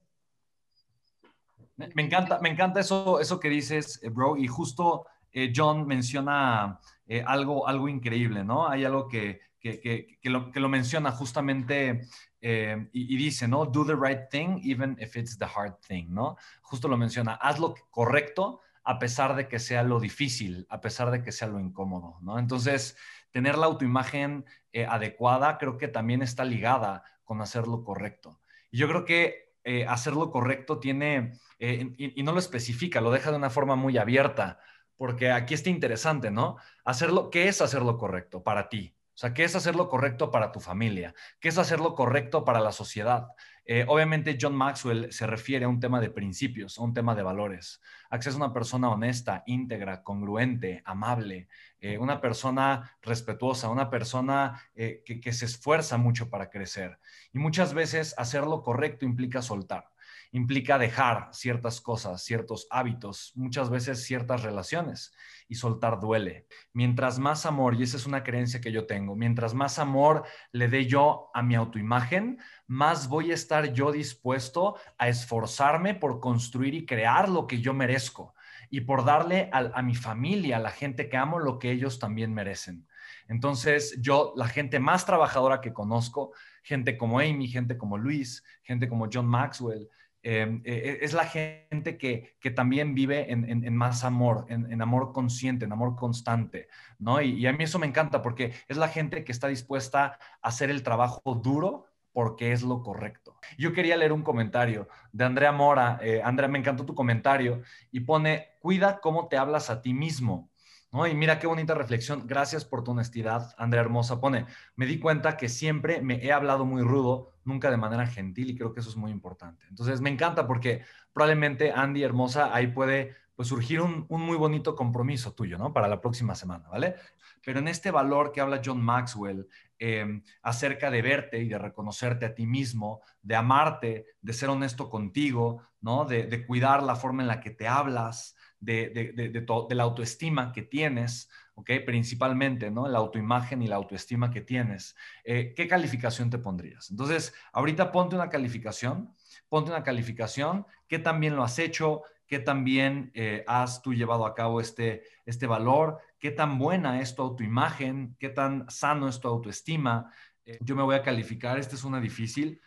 Me 1.96 2.04
encanta, 2.04 2.40
me 2.40 2.50
encanta 2.50 2.82
eso, 2.82 3.20
eso 3.20 3.40
que 3.40 3.50
dices, 3.50 4.02
eh, 4.04 4.10
bro, 4.10 4.36
y 4.36 4.48
justo 4.48 5.06
eh, 5.32 5.54
John 5.56 5.88
menciona 5.88 6.80
eh, 7.08 7.24
algo, 7.26 7.68
algo 7.68 7.88
increíble, 7.88 8.44
¿no? 8.44 8.68
Hay 8.68 8.84
algo 8.84 9.08
que, 9.08 9.40
que, 9.60 9.80
que, 9.80 10.20
que 10.22 10.30
lo, 10.30 10.70
menciona 10.70 11.12
justamente 11.12 12.02
y, 12.42 13.14
y, 13.14 13.18
dice, 13.18 13.48
¿no? 13.48 13.66
Do 13.66 13.86
the 13.86 13.96
right 13.96 14.30
thing 14.30 14.60
even 14.64 14.98
if 15.00 15.16
it's 15.16 15.38
the 15.38 15.46
hard 15.46 15.80
thing, 15.88 16.08
¿no? 16.10 16.36
Justo 16.62 16.88
lo 16.88 16.98
menciona, 16.98 17.34
haz 17.36 17.60
lo 17.60 17.74
correcto 17.90 18.62
a 18.84 19.00
pesar 19.00 19.36
de 19.36 19.48
que 19.48 19.60
sea 19.60 19.84
lo 19.84 20.00
difícil, 20.00 20.66
a 20.70 20.82
pesar 20.82 21.12
de 21.12 21.22
que 21.24 21.32
sea 21.32 21.48
lo 21.48 21.60
incómodo, 21.60 22.18
¿no? 22.22 22.40
Entonces, 22.40 22.98
tener 23.32 23.58
la 23.58 23.68
autoimagen 23.68 24.46
adecuada 24.88 25.58
creo 25.58 25.78
que 25.78 25.88
también 25.88 26.22
está 26.22 26.44
ligada 26.44 27.04
con 27.24 27.42
hacer 27.42 27.68
lo 27.68 27.84
correcto. 27.84 28.40
Y 28.72 28.78
yo 28.78 28.88
creo 28.88 29.06
que 29.06 29.54
hacer 29.88 30.14
lo 30.14 30.32
correcto 30.32 30.80
tiene 30.80 31.34
eh, 31.60 31.92
y, 31.98 32.24
no 32.24 32.32
lo 32.32 32.40
especifica, 32.40 33.02
lo 33.02 33.12
deja 33.12 33.32
de 33.32 33.38
una 33.38 33.50
forma 33.50 33.76
muy 33.76 33.98
abierta, 33.98 34.60
porque 34.96 35.30
aquí 35.32 35.54
está 35.54 35.70
interesante, 35.70 36.32
¿no? 36.32 36.58
Hacerlo, 36.86 37.30
¿qué 37.30 37.50
es 37.50 37.62
hacer 37.62 37.82
lo 37.82 37.98
correcto 37.98 38.44
para 38.44 38.70
ti? 38.70 38.96
O 39.14 39.18
sea, 39.20 39.34
¿qué 39.34 39.44
es 39.44 39.54
hacer 39.56 39.76
lo 39.76 39.90
correcto 39.90 40.32
para 40.32 40.54
tu 40.54 40.62
familia? 40.62 41.14
¿Qué 41.42 41.50
es 41.50 41.58
hacer 41.58 41.82
lo 41.82 41.94
correcto 41.96 42.46
para 42.46 42.62
la 42.62 42.72
sociedad? 42.72 43.28
Eh, 43.66 43.84
obviamente 43.90 44.38
John 44.40 44.56
Maxwell 44.56 45.12
se 45.12 45.28
refiere 45.28 45.66
a 45.66 45.68
un 45.68 45.82
tema 45.82 46.00
de 46.00 46.10
principios, 46.10 46.80
a 46.80 46.84
un 46.84 46.94
tema 46.94 47.14
de 47.16 47.24
valores. 47.24 47.82
Access 48.10 48.34
es 48.34 48.38
una 48.38 48.54
persona 48.54 48.90
honesta, 48.90 49.44
íntegra, 49.46 50.04
congruente, 50.04 50.82
amable, 50.86 51.50
eh, 51.82 51.98
una 51.98 52.22
persona 52.22 52.98
respetuosa, 53.02 53.70
una 53.70 53.90
persona 53.90 54.62
que, 54.74 55.04
que 55.04 55.34
se 55.34 55.46
esfuerza 55.46 55.98
mucho 55.98 56.30
para 56.30 56.50
crecer. 56.50 56.98
Y 57.34 57.40
muchas 57.40 57.74
veces 57.74 58.16
hacer 58.18 58.44
lo 58.44 58.64
correcto 58.64 59.06
implica 59.06 59.42
soltar 59.42 59.90
implica 60.32 60.78
dejar 60.78 61.30
ciertas 61.32 61.82
cosas, 61.82 62.24
ciertos 62.24 62.68
hábitos, 62.70 63.32
muchas 63.36 63.70
veces 63.70 64.04
ciertas 64.04 64.44
relaciones 64.44 65.12
y 65.48 65.56
soltar 65.56 66.00
duele. 66.00 66.46
Mientras 66.74 67.18
más 67.18 67.46
amor, 67.46 67.76
y 67.76 67.84
esa 67.84 67.98
es 67.98 68.06
una 68.06 68.24
creencia 68.24 68.62
que 68.62 68.72
yo 68.72 68.86
tengo, 68.86 69.16
mientras 69.16 69.54
más 69.54 69.80
amor 69.80 70.24
le 70.52 70.68
dé 70.68 70.86
yo 70.86 71.32
a 71.34 71.42
mi 71.42 71.56
autoimagen, 71.56 72.40
más 72.68 73.08
voy 73.08 73.32
a 73.32 73.34
estar 73.34 73.74
yo 73.74 73.92
dispuesto 73.92 74.76
a 74.98 75.08
esforzarme 75.08 75.96
por 75.96 76.20
construir 76.20 76.76
y 76.76 76.86
crear 76.86 77.28
lo 77.30 77.48
que 77.48 77.62
yo 77.62 77.74
merezco. 77.74 78.36
y 78.72 78.82
por 78.82 79.04
darle 79.04 79.50
a, 79.52 79.82
mi 79.82 79.96
familia, 79.96 80.58
a 80.58 80.60
la 80.60 80.70
gente 80.70 81.10
que 81.10 81.18
amo, 81.18 81.40
lo 81.40 81.58
que 81.58 81.72
ellos 81.72 81.98
también 81.98 82.32
merecen. 82.36 82.86
Entonces, 83.28 83.98
yo, 84.00 84.32
la 84.36 84.48
gente 84.48 84.80
más 84.80 85.08
trabajadora 85.08 85.60
que 85.60 85.74
conozco, 85.74 86.34
gente 86.62 86.96
como 86.96 87.20
Amy, 87.20 87.48
gente 87.48 87.80
como 87.80 87.98
Luis, 87.98 88.44
gente 88.62 88.88
como 88.88 89.10
John 89.12 89.26
Maxwell, 89.26 89.90
em, 90.24 90.62
e, 90.66 90.74
e, 90.74 91.06
es 91.06 91.14
la 91.14 91.26
gente 91.26 91.98
que, 91.98 92.38
también 92.56 92.96
vive 92.96 93.32
en, 93.32 93.76
más 93.76 94.04
amor, 94.04 94.46
en, 94.50 94.82
amor 94.82 95.14
consciente, 95.14 95.66
en 95.66 95.72
amor 95.72 95.96
constante, 95.96 96.68
¿no? 96.98 97.22
Y, 97.22 97.32
y, 97.32 97.48
a 97.48 97.54
mí 97.54 97.64
eso 97.64 97.80
me 97.80 97.88
encanta 97.88 98.22
porque 98.22 98.54
es 98.68 98.78
la 98.78 98.88
gente 98.88 99.24
que 99.24 99.32
está 99.32 99.48
dispuesta 99.48 100.20
a 100.42 100.48
hacer 100.48 100.70
el 100.70 100.84
trabajo 100.84 101.22
duro 101.36 101.90
porque 102.12 102.52
es 102.52 102.64
lo 102.64 102.82
correcto. 102.82 103.40
Yo 103.58 103.74
quería 103.74 103.98
leer 103.98 104.12
un 104.12 104.24
comentario 104.24 104.88
de 105.12 105.26
Andrea 105.26 105.52
Mora. 105.52 106.00
Eh, 106.02 106.22
Andrea, 106.24 106.50
me 106.50 106.60
encantó 106.60 106.86
tu 106.86 106.96
comentario 106.96 107.62
y 107.92 108.02
pone, 108.02 108.58
cuida 108.60 109.00
cómo 109.00 109.28
te 109.28 109.38
hablas 109.38 109.70
a 109.70 109.82
ti 109.82 109.94
mismo. 109.94 110.50
¿No? 110.92 111.06
Y 111.06 111.14
mira 111.14 111.38
qué 111.38 111.46
bonita 111.46 111.76
reflexión. 111.76 112.26
Gracias 112.26 112.66
por 112.66 112.84
tu 112.84 112.92
honestidad, 112.92 113.54
Andrea 113.60 113.84
Hermosa. 113.84 114.20
Pone, 114.20 114.48
me 114.76 114.88
di 114.88 115.00
cuenta 115.00 115.38
que 115.38 115.48
siempre 115.48 116.02
me 116.02 116.16
he 116.26 116.32
hablado 116.32 116.66
muy 116.66 116.82
rudo, 116.82 117.32
nunca 117.50 117.70
de 117.70 117.76
manera 117.76 118.08
gentil 118.08 118.52
y 118.52 118.56
creo 118.56 118.74
que 118.74 118.80
eso 118.80 118.90
es 118.90 118.96
muy 118.96 119.12
importante. 119.12 119.66
Entonces, 119.70 120.00
me 120.00 120.10
encanta 120.10 120.48
porque 120.48 120.84
probablemente 121.12 121.74
Andy 121.74 122.04
Hermosa 122.04 122.56
ahí 122.56 122.68
puede 122.68 123.16
pues, 123.36 123.50
surgir 123.50 123.82
un, 123.82 124.06
un 124.08 124.22
muy 124.22 124.38
bonito 124.38 124.76
compromiso 124.76 125.34
tuyo, 125.34 125.58
¿no? 125.58 125.74
Para 125.74 125.90
la 125.90 126.00
próxima 126.00 126.36
semana, 126.36 126.70
¿vale? 126.70 126.96
Pero 127.44 127.60
en 127.60 127.68
este 127.68 127.92
valor 127.92 128.32
que 128.32 128.40
habla 128.40 128.62
John 128.64 128.82
Maxwell, 128.82 129.48
Em, 129.82 130.22
acerca 130.42 130.92
de 130.92 131.02
verte 131.02 131.40
y 131.40 131.48
de 131.48 131.58
reconocerte 131.58 132.26
a 132.26 132.36
ti 132.36 132.46
mismo, 132.46 133.00
de 133.22 133.38
amarte, 133.38 134.08
de 134.22 134.34
ser 134.34 134.50
honesto 134.50 134.90
contigo, 134.90 135.64
¿no? 135.80 136.04
De, 136.04 136.46
cuidar 136.46 136.84
la 136.84 136.98
forma 136.98 137.22
en 137.22 137.30
la 137.30 137.40
que 137.40 137.52
te 137.52 137.66
hablas, 137.66 138.36
de, 138.60 138.90
de, 138.90 139.76
la 139.76 139.84
autoestima 139.84 140.52
que 140.52 140.64
tienes, 140.64 141.30
¿ok? 141.56 141.72
Principalmente, 141.86 142.70
¿no? 142.72 142.88
La 142.88 143.00
autoimagen 143.00 143.62
y 143.62 143.68
la 143.68 143.78
autoestima 143.78 144.32
que 144.32 144.42
tienes. 144.42 144.96
Eh, 145.24 145.54
¿Qué 145.56 145.68
calificación 145.68 146.30
te 146.30 146.38
pondrías? 146.38 146.90
Entonces, 146.92 147.34
ahorita 147.54 147.92
ponte 147.92 148.16
una 148.16 148.30
calificación, 148.30 149.14
ponte 149.48 149.72
una 149.72 149.84
calificación, 149.84 150.66
¿qué 150.88 151.00
también 151.00 151.36
lo 151.36 151.44
has 151.44 151.60
hecho? 151.60 152.04
¿Qué 152.28 152.40
también 152.40 153.12
eh, 153.16 153.44
has 153.48 153.82
tú 153.82 153.94
llevado 153.94 154.26
a 154.26 154.36
cabo 154.36 154.62
este, 154.62 155.04
este 155.26 155.48
valor? 155.48 156.00
qué 156.20 156.32
tan 156.32 156.60
buena 156.60 157.00
es 157.00 157.16
tu 157.16 157.22
autoimagen, 157.22 158.18
qué 158.20 158.28
tan 158.28 158.70
sano 158.70 159.08
es 159.08 159.22
tu 159.22 159.30
autoestima. 159.30 160.12
Eh, 160.44 160.58
yo 160.60 160.76
me 160.76 160.84
voy 160.84 160.96
a 160.96 161.02
calificar, 161.02 161.58
esta 161.58 161.76
es 161.76 161.86
una 161.86 162.02
difícil 162.02 162.62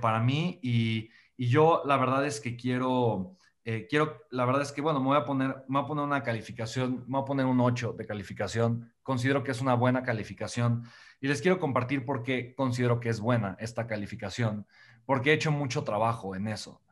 para 0.00 0.20
mí 0.20 0.58
y, 0.62 1.08
yo 1.38 1.80
la 1.86 1.96
verdad 1.96 2.26
es 2.26 2.38
que 2.38 2.54
quiero, 2.54 3.38
eh, 3.64 3.86
quiero, 3.88 4.22
la 4.30 4.44
verdad 4.44 4.62
es 4.62 4.72
que, 4.72 4.80
bueno, 4.80 5.00
me 5.00 5.06
voy, 5.06 5.16
a 5.18 5.24
poner, 5.24 5.48
me 5.68 5.78
voy 5.78 5.84
a 5.84 5.86
poner 5.86 6.04
una 6.04 6.22
calificación, 6.22 7.04
me 7.06 7.18
voy 7.18 7.22
a 7.22 7.24
poner 7.24 7.46
un 7.46 7.60
8 7.60 7.92
de 7.92 8.06
calificación, 8.06 8.92
considero 9.02 9.42
que 9.42 9.50
es 9.50 9.60
una 9.60 9.74
buena 9.74 10.02
calificación 10.02 10.84
y 11.20 11.28
les 11.28 11.42
quiero 11.42 11.58
compartir 11.58 12.04
por 12.04 12.22
qué 12.22 12.54
considero 12.54 13.00
que 13.00 13.10
es 13.10 13.20
buena 13.20 13.56
esta 13.60 13.86
calificación, 13.86 14.66
porque 15.04 15.30
he 15.30 15.34
hecho 15.34 15.52
mucho 15.52 15.84
trabajo 15.84 16.34
en 16.34 16.48
eso. 16.48 16.82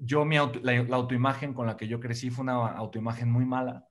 yo, 0.00 0.24
mi 0.24 0.36
la 0.36 0.96
autoimagen 0.96 1.54
con 1.54 1.66
la 1.66 1.76
que 1.76 1.88
yo 1.88 1.98
crecí 1.98 2.30
fue 2.30 2.42
una 2.42 2.68
autoimagen 2.68 3.30
muy 3.30 3.44
mala, 3.44 3.86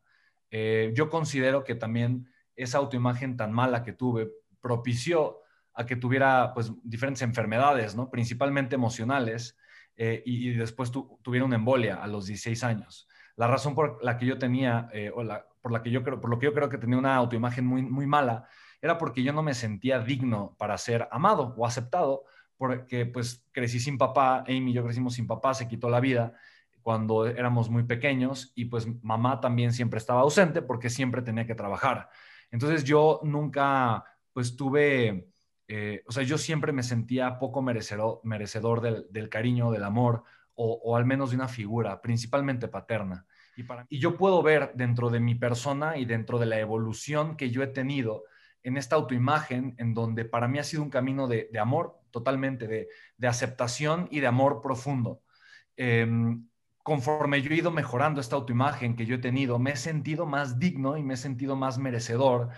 eh, 0.51 0.91
yo 0.95 1.09
considero 1.09 1.63
que 1.63 1.75
también 1.75 2.27
esa 2.55 2.79
autoimagen 2.79 3.37
tan 3.37 3.51
mala 3.51 3.83
que 3.83 3.93
tuve 3.93 4.29
propició 4.61 5.39
a 5.73 5.85
que 5.85 5.95
tuviera 5.95 6.53
pues 6.53 6.71
diferentes 6.83 7.21
enfermedades, 7.21 7.95
¿no? 7.95 8.09
principalmente 8.09 8.75
emocionales, 8.75 9.57
eh, 10.01 10.23
y, 10.25 10.51
después 10.53 10.91
tuviera 10.91 11.45
una 11.45 11.57
embolia 11.57 11.97
a 12.01 12.07
los 12.07 12.25
16 12.25 12.63
años. 12.63 13.07
La 13.35 13.47
razón 13.47 13.75
por 13.75 14.03
la 14.03 14.17
que 14.17 14.25
yo 14.25 14.39
tenía, 14.39 14.87
eh, 14.93 15.11
o 15.13 15.23
por, 15.61 15.73
la 15.73 15.83
que 15.83 15.91
yo 15.91 16.03
creo, 16.03 16.21
por 16.21 16.29
lo 16.29 16.39
que 16.39 16.45
yo 16.45 16.53
creo 16.53 16.69
que 16.69 16.77
tenía 16.77 16.97
una 16.97 17.15
autoimagen 17.17 17.65
muy, 17.65 17.81
muy 17.81 18.07
mala, 18.07 18.47
era 18.81 18.97
porque 18.97 19.23
yo 19.23 19.33
no 19.33 19.43
me 19.43 19.53
sentía 19.53 19.99
digno 19.99 20.55
para 20.57 20.77
ser 20.77 21.09
amado 21.11 21.53
o 21.57 21.65
aceptado, 21.65 22.23
porque 22.55 23.05
pues 23.05 23.45
crecí 23.51 23.79
sin 23.81 23.97
papá, 23.97 24.45
Amy 24.47 24.71
y 24.71 24.73
yo 24.73 24.85
crecimos 24.85 25.15
sin 25.15 25.27
papá, 25.27 25.53
se 25.53 25.67
quitó 25.67 25.89
la 25.89 25.99
vida, 25.99 26.33
cuando 26.81 27.27
éramos 27.27 27.69
muy 27.69 27.83
pequeños 27.83 28.53
y 28.55 28.65
pues 28.65 28.87
mamá 29.03 29.41
también 29.41 29.73
siempre 29.73 29.97
estaba 29.97 30.21
ausente 30.21 30.61
porque 30.61 30.89
siempre 30.89 31.21
tenía 31.21 31.45
que 31.45 31.55
trabajar. 31.55 32.09
Entonces 32.51 32.85
yo 32.85 33.19
nunca 33.23 34.05
pues 34.31 34.55
tuve, 34.55 35.29
eh, 35.71 36.01
o 36.07 36.11
sea, 36.11 36.23
yo 36.23 36.39
siempre 36.39 36.71
me 36.71 36.81
sentía 36.81 37.37
poco 37.37 37.61
merecedor, 37.61 38.21
merecedor 38.23 38.81
del, 38.81 39.29
cariño, 39.29 39.69
del 39.69 39.83
amor 39.83 40.23
o, 40.55 40.97
al 40.97 41.05
menos 41.05 41.29
de 41.29 41.35
una 41.35 41.47
figura, 41.47 42.01
principalmente 42.01 42.67
paterna. 42.67 43.25
Y, 43.55 43.63
para, 43.63 43.85
yo 43.89 44.17
puedo 44.17 44.41
ver 44.41 44.71
dentro 44.73 45.11
de 45.11 45.19
mi 45.19 45.35
persona 45.35 45.95
y 45.97 46.05
dentro 46.05 46.39
de 46.39 46.47
la 46.47 46.59
evolución 46.59 47.37
que 47.37 47.51
yo 47.51 47.61
he 47.61 47.67
tenido 47.67 48.23
en 48.63 48.77
esta 48.77 48.95
autoimagen, 48.95 49.75
en 49.77 49.93
donde 49.93 50.25
para 50.25 50.47
mí 50.47 50.57
ha 50.57 50.63
sido 50.63 50.81
un 50.81 50.89
camino 50.89 51.27
de, 51.27 51.47
amor 51.61 52.01
totalmente, 52.09 52.67
de, 52.67 53.27
aceptación 53.27 54.07
y 54.09 54.21
de 54.21 54.27
amor 54.27 54.61
profundo. 54.61 55.21
Em, 55.77 56.47
conforme 56.81 57.43
yo 57.43 57.51
he 57.51 57.57
ido 57.57 57.69
mejorando 57.69 58.19
esta 58.19 58.35
autoimagen 58.35 58.95
que 58.95 59.05
yo 59.05 59.15
he 59.15 59.19
tenido, 59.19 59.59
me 59.59 59.73
he 59.73 59.77
sentido 59.77 60.25
más 60.25 60.57
digno 60.57 60.97
y 60.97 61.03
me 61.03 61.13
he 61.13 61.17
sentido 61.17 61.55
más 61.55 61.77
merecedor. 61.77 62.49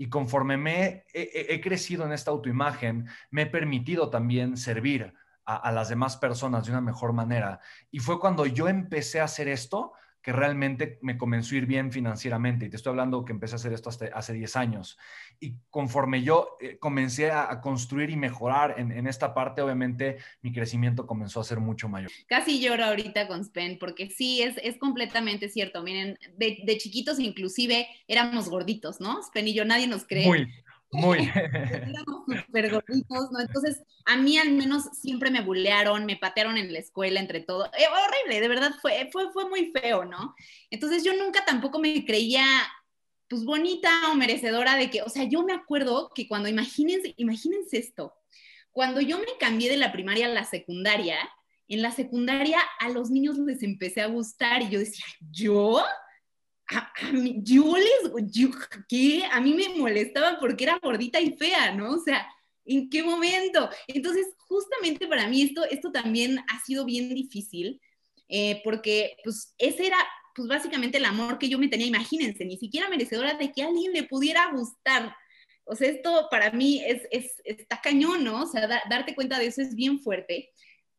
Y 0.00 0.08
conforme 0.08 0.56
me 0.56 1.04
he, 1.12 1.60
crecido 1.60 2.06
en 2.06 2.12
esta 2.12 2.30
autoimagen, 2.30 3.06
me 3.30 3.42
he 3.42 3.46
permitido 3.46 4.08
también 4.08 4.56
servir 4.56 5.12
a, 5.44 5.56
a, 5.56 5.72
las 5.72 5.90
demás 5.90 6.16
personas 6.16 6.64
de 6.64 6.72
una 6.72 6.80
mejor 6.80 7.12
manera. 7.12 7.60
Y 7.90 7.98
fue 7.98 8.18
cuando 8.18 8.46
yo 8.46 8.66
empecé 8.66 9.20
a 9.20 9.24
hacer 9.24 9.46
esto 9.46 9.92
que 10.22 10.32
realmente 10.32 10.98
me 11.02 11.16
comenzó 11.16 11.54
a 11.54 11.58
ir 11.58 11.66
bien 11.66 11.92
financieramente. 11.92 12.66
Y 12.66 12.70
te 12.70 12.76
estoy 12.76 12.90
hablando 12.90 13.24
que 13.24 13.32
empecé 13.32 13.54
a 13.54 13.56
hacer 13.56 13.72
esto 13.72 13.88
hasta 13.88 14.06
hace 14.06 14.32
10 14.34 14.56
años. 14.56 14.98
Y 15.38 15.54
conforme 15.70 16.22
yo 16.22 16.56
eh, 16.60 16.78
comencé 16.78 17.30
a, 17.30 17.60
construir 17.60 18.10
y 18.10 18.16
mejorar 18.16 18.74
en, 18.78 19.06
esta 19.06 19.34
parte, 19.34 19.62
obviamente 19.62 20.18
mi 20.42 20.52
crecimiento 20.52 21.06
comenzó 21.06 21.40
a 21.40 21.44
ser 21.44 21.60
mucho 21.60 21.88
mayor. 21.88 22.10
Casi 22.26 22.60
lloro 22.60 22.84
ahorita 22.84 23.28
con 23.28 23.44
Spen, 23.44 23.78
porque 23.78 24.08
sí, 24.10 24.42
es, 24.42 24.56
es 24.62 24.76
completamente 24.78 25.48
cierto. 25.48 25.82
Miren, 25.82 26.18
de, 26.36 26.58
de 26.64 26.78
chiquitos 26.78 27.18
inclusive 27.18 27.86
éramos 28.06 28.48
gorditos, 28.48 29.00
¿no? 29.00 29.22
Spen 29.22 29.48
y 29.48 29.54
yo, 29.54 29.64
nadie 29.64 29.86
nos 29.86 30.04
cree. 30.04 30.26
Muy. 30.26 30.48
Muy. 30.92 31.18
súper 32.46 32.70
gorditos, 32.70 33.30
¿no? 33.30 33.40
Entonces, 33.40 33.82
a 34.06 34.16
mí 34.16 34.38
al 34.38 34.52
menos 34.52 34.84
siempre 35.00 35.30
me 35.30 35.42
bulearon, 35.42 36.06
me 36.06 36.16
patearon 36.16 36.56
en 36.56 36.72
la 36.72 36.78
escuela, 36.78 37.20
entre 37.20 37.40
todo. 37.40 37.66
Eh, 37.66 37.86
horrible, 37.86 38.40
de 38.40 38.48
verdad, 38.48 38.72
fue, 38.80 39.08
fue, 39.12 39.32
fue 39.32 39.48
muy 39.48 39.72
feo, 39.72 40.04
¿no? 40.04 40.34
Entonces, 40.70 41.04
yo 41.04 41.14
nunca 41.16 41.44
tampoco 41.44 41.78
me 41.78 42.04
creía, 42.04 42.44
pues, 43.28 43.44
bonita 43.44 43.90
o 44.10 44.14
merecedora 44.14 44.76
de 44.76 44.90
que, 44.90 45.02
o 45.02 45.08
sea, 45.08 45.24
yo 45.24 45.42
me 45.42 45.52
acuerdo 45.52 46.10
que 46.14 46.26
cuando, 46.26 46.48
imagínense, 46.48 47.14
imagínense 47.16 47.78
esto, 47.78 48.14
cuando 48.72 49.00
yo 49.00 49.18
me 49.18 49.38
cambié 49.38 49.70
de 49.70 49.76
la 49.76 49.92
primaria 49.92 50.26
a 50.26 50.30
la 50.30 50.44
secundaria, 50.44 51.18
en 51.68 51.82
la 51.82 51.92
secundaria 51.92 52.58
a 52.80 52.88
los 52.88 53.10
niños 53.10 53.38
les 53.38 53.62
empecé 53.62 54.00
a 54.00 54.06
gustar 54.06 54.62
y 54.62 54.70
yo 54.70 54.78
decía, 54.80 55.04
¿yo? 55.30 55.82
A, 56.76 57.12
mí, 57.12 57.40
yo 57.42 57.74
les, 57.76 58.12
¿qué? 58.88 59.24
A 59.30 59.40
mí 59.40 59.54
me 59.54 59.70
molestaba 59.70 60.38
porque 60.38 60.64
era 60.64 60.78
gordita 60.82 61.20
y 61.20 61.36
fea, 61.36 61.72
¿no? 61.74 61.92
O 61.92 62.00
sea, 62.00 62.26
¿en 62.64 62.88
qué 62.88 63.02
momento? 63.02 63.68
Entonces, 63.88 64.26
justamente 64.38 65.06
para 65.06 65.28
mí 65.28 65.42
esto, 65.42 65.64
esto 65.64 65.90
también 65.92 66.38
ha 66.38 66.64
sido 66.64 66.84
bien 66.84 67.14
difícil, 67.14 67.80
eh, 68.28 68.60
porque 68.64 69.16
pues 69.24 69.54
ese 69.58 69.86
era 69.86 69.98
pues 70.34 70.48
básicamente 70.48 70.98
el 70.98 71.04
amor 71.04 71.38
que 71.38 71.48
yo 71.48 71.58
me 71.58 71.68
tenía, 71.68 71.86
imagínense, 71.86 72.44
ni 72.44 72.56
siquiera 72.56 72.88
merecedora 72.88 73.34
de 73.34 73.52
que 73.52 73.62
a 73.62 73.66
alguien 73.66 73.92
le 73.92 74.04
pudiera 74.04 74.50
gustar. 74.52 75.14
O 75.64 75.74
sea, 75.74 75.88
esto 75.88 76.28
para 76.30 76.50
mí 76.52 76.82
es, 76.84 77.02
es 77.10 77.34
está 77.44 77.80
cañón, 77.80 78.24
¿no? 78.24 78.42
O 78.42 78.46
sea, 78.46 78.66
darte 78.88 79.14
cuenta 79.14 79.38
de 79.38 79.46
eso 79.46 79.62
es 79.62 79.74
bien 79.74 80.00
fuerte. 80.00 80.50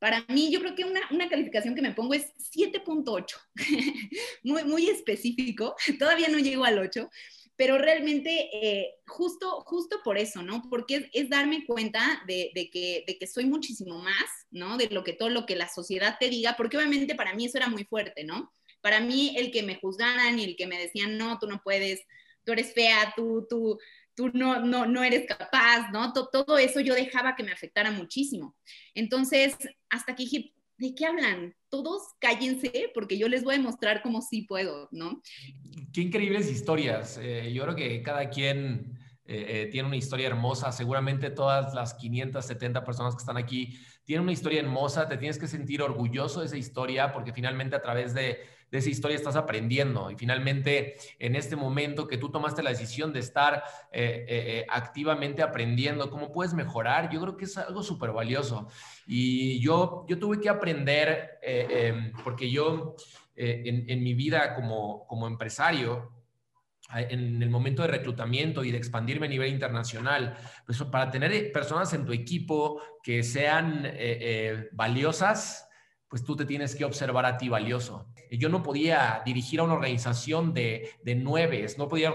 Para 0.01 0.25
mí, 0.29 0.51
yo 0.51 0.59
creo 0.61 0.73
que 0.73 0.83
una, 0.83 1.01
una 1.11 1.29
calificación 1.29 1.75
que 1.75 1.81
me 1.83 1.91
pongo 1.91 2.15
es 2.15 2.33
7.8, 2.55 3.35
muy, 4.43 4.63
muy 4.63 4.89
específico, 4.89 5.75
todavía 5.99 6.27
no 6.27 6.39
llego 6.39 6.65
al 6.65 6.79
8, 6.79 7.07
pero 7.55 7.77
realmente 7.77 8.49
eh, 8.51 8.95
justo, 9.05 9.61
justo 9.61 9.99
por 10.03 10.17
eso, 10.17 10.41
¿no? 10.41 10.63
Porque 10.71 11.07
es, 11.13 11.29
darme 11.29 11.67
cuenta 11.67 12.23
de, 12.25 12.49
de, 12.55 12.71
que, 12.71 13.03
de 13.05 13.19
que 13.19 13.27
soy 13.27 13.45
muchísimo 13.45 13.99
más, 13.99 14.25
¿no? 14.49 14.75
De 14.77 14.87
lo 14.87 15.03
que 15.03 15.13
todo 15.13 15.29
lo 15.29 15.45
que 15.45 15.55
la 15.55 15.69
sociedad 15.69 16.17
te 16.19 16.29
diga, 16.29 16.55
porque 16.57 16.77
obviamente 16.77 17.13
para 17.13 17.35
mí 17.35 17.45
eso 17.45 17.59
era 17.59 17.69
muy 17.69 17.83
fuerte, 17.83 18.23
¿no? 18.23 18.51
Para 18.81 19.01
mí 19.01 19.35
el 19.37 19.51
que 19.51 19.61
me 19.61 19.75
juzgaran 19.75 20.39
y 20.39 20.45
el 20.45 20.55
que 20.55 20.65
me 20.65 20.79
decían, 20.79 21.19
no, 21.19 21.37
tú 21.37 21.45
no 21.45 21.61
puedes, 21.63 22.01
tú 22.43 22.53
eres 22.53 22.73
fea, 22.73 23.13
tú, 23.15 23.45
tú, 23.47 23.77
tú 24.15 24.29
no, 24.33 24.59
no, 24.59 24.85
no 24.85 25.03
eres 25.03 25.25
capaz, 25.27 25.91
¿no? 25.91 26.13
Todo, 26.13 26.57
eso 26.57 26.79
yo 26.79 26.93
dejaba 26.93 27.35
que 27.35 27.43
me 27.43 27.51
afectara 27.51 27.91
muchísimo. 27.91 28.55
Entonces, 28.93 29.55
hasta 29.89 30.15
que 30.15 30.23
dije, 30.23 30.53
¿de 30.77 30.95
qué 30.95 31.05
hablan? 31.05 31.55
Todos 31.69 32.03
cállense 32.19 32.91
porque 32.93 33.17
yo 33.17 33.27
les 33.27 33.43
voy 33.43 33.55
a 33.55 33.59
mostrar 33.59 34.01
cómo 34.01 34.21
sí 34.21 34.43
puedo, 34.43 34.89
¿no? 34.91 35.21
Qué 35.93 36.01
increíbles 36.01 36.49
historias. 36.49 37.19
Eh, 37.21 37.51
yo 37.53 37.63
creo 37.63 37.75
que 37.75 38.01
cada 38.01 38.29
quien 38.29 38.97
eh, 39.25 39.63
eh, 39.63 39.69
tiene 39.71 39.87
una 39.87 39.97
historia 39.97 40.27
hermosa. 40.27 40.71
Seguramente 40.71 41.29
todas 41.29 41.73
las 41.73 41.93
570 41.93 42.83
personas 42.83 43.15
que 43.15 43.19
están 43.19 43.37
aquí 43.37 43.79
tienen 44.03 44.23
una 44.23 44.33
historia 44.33 44.59
hermosa. 44.59 45.07
Te 45.07 45.17
tienes 45.17 45.37
que 45.37 45.47
sentir 45.47 45.81
orgulloso 45.81 46.41
de 46.41 46.47
esa 46.47 46.57
historia 46.57 47.13
porque 47.13 47.31
finalmente 47.31 47.75
a 47.75 47.81
través 47.81 48.13
de 48.13 48.39
de 48.71 48.79
esa 48.79 48.89
historia 48.89 49.17
estás 49.17 49.35
aprendiendo. 49.35 50.09
Y 50.09 50.15
finalmente, 50.15 50.95
en 51.19 51.35
este 51.35 51.55
momento 51.55 52.07
que 52.07 52.17
tú 52.17 52.31
tomaste 52.31 52.63
la 52.63 52.71
decisión 52.71 53.13
de 53.13 53.19
estar 53.19 53.63
eh, 53.91 54.25
eh, 54.27 54.65
activamente 54.69 55.43
aprendiendo 55.43 56.09
cómo 56.09 56.31
puedes 56.31 56.53
mejorar, 56.53 57.11
yo 57.11 57.21
creo 57.21 57.37
que 57.37 57.45
es 57.45 57.57
algo 57.57 57.83
súper 57.83 58.11
valioso. 58.11 58.67
Y 59.05 59.59
yo, 59.59 60.05
yo 60.07 60.17
tuve 60.17 60.39
que 60.39 60.49
aprender, 60.49 61.39
em, 61.41 62.11
porque 62.23 62.49
yo 62.49 62.95
en, 63.35 64.03
mi 64.03 64.13
vida 64.13 64.55
como, 64.55 65.05
como 65.07 65.27
empresario, 65.27 66.21
en 66.93 67.41
el 67.41 67.49
momento 67.49 67.81
de 67.83 67.87
reclutamiento 67.87 68.63
y 68.63 68.71
de 68.71 68.77
expandirme 68.77 69.27
a 69.27 69.29
nivel 69.29 69.49
internacional, 69.49 70.35
pues 70.65 70.81
para 70.83 71.09
tener 71.09 71.51
personas 71.51 71.93
en 71.93 72.05
tu 72.05 72.11
equipo 72.11 72.81
que 73.03 73.23
sean 73.23 73.85
eh, 73.85 73.91
eh, 73.97 74.69
valiosas, 74.73 75.67
pues 76.11 76.25
tú 76.25 76.35
te 76.35 76.43
tienes 76.43 76.75
que 76.75 76.83
observar 76.83 77.25
a 77.25 77.37
ti 77.37 77.47
valioso. 77.47 78.05
Yo 78.29 78.49
no 78.49 78.61
podía 78.61 79.21
dirigir 79.25 79.61
a 79.61 79.63
una 79.63 79.75
organización 79.75 80.53
de, 80.53 80.89
de 81.03 81.15
nueve, 81.15 81.65
no 81.77 81.87
podía 81.87 82.11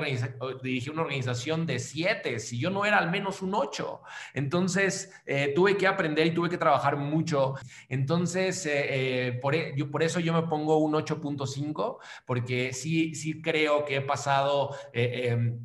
dirigir 0.63 0.93
una 0.93 1.01
organización 1.01 1.65
de 1.65 1.79
siete, 1.79 2.39
si 2.39 2.59
yo 2.59 2.69
no 2.69 2.85
era 2.85 2.99
al 2.99 3.11
menos 3.11 3.41
un 3.41 3.55
ocho. 3.55 4.03
Entonces, 4.35 5.11
eh, 5.25 5.55
tuve 5.55 5.79
que 5.79 5.87
aprender 5.87 6.27
y 6.27 6.33
tuve 6.33 6.51
que 6.51 6.59
trabajar 6.59 6.99
mucho. 6.99 7.55
Entonces, 7.89 8.67
eh, 8.67 9.29
eh, 9.29 9.33
por, 9.41 9.55
e, 9.55 9.73
yo, 9.75 9.91
por 9.91 10.03
eso 10.03 10.21
yo 10.21 10.35
me 10.35 10.43
pongo 10.43 10.77
un 10.77 10.93
8.5, 10.93 11.97
porque 12.27 12.75
sí, 12.75 13.15
sí 13.15 13.41
creo 13.41 13.87
que 13.87 13.97
he 13.97 14.03
pasado 14.03 14.77
em, 14.93 15.59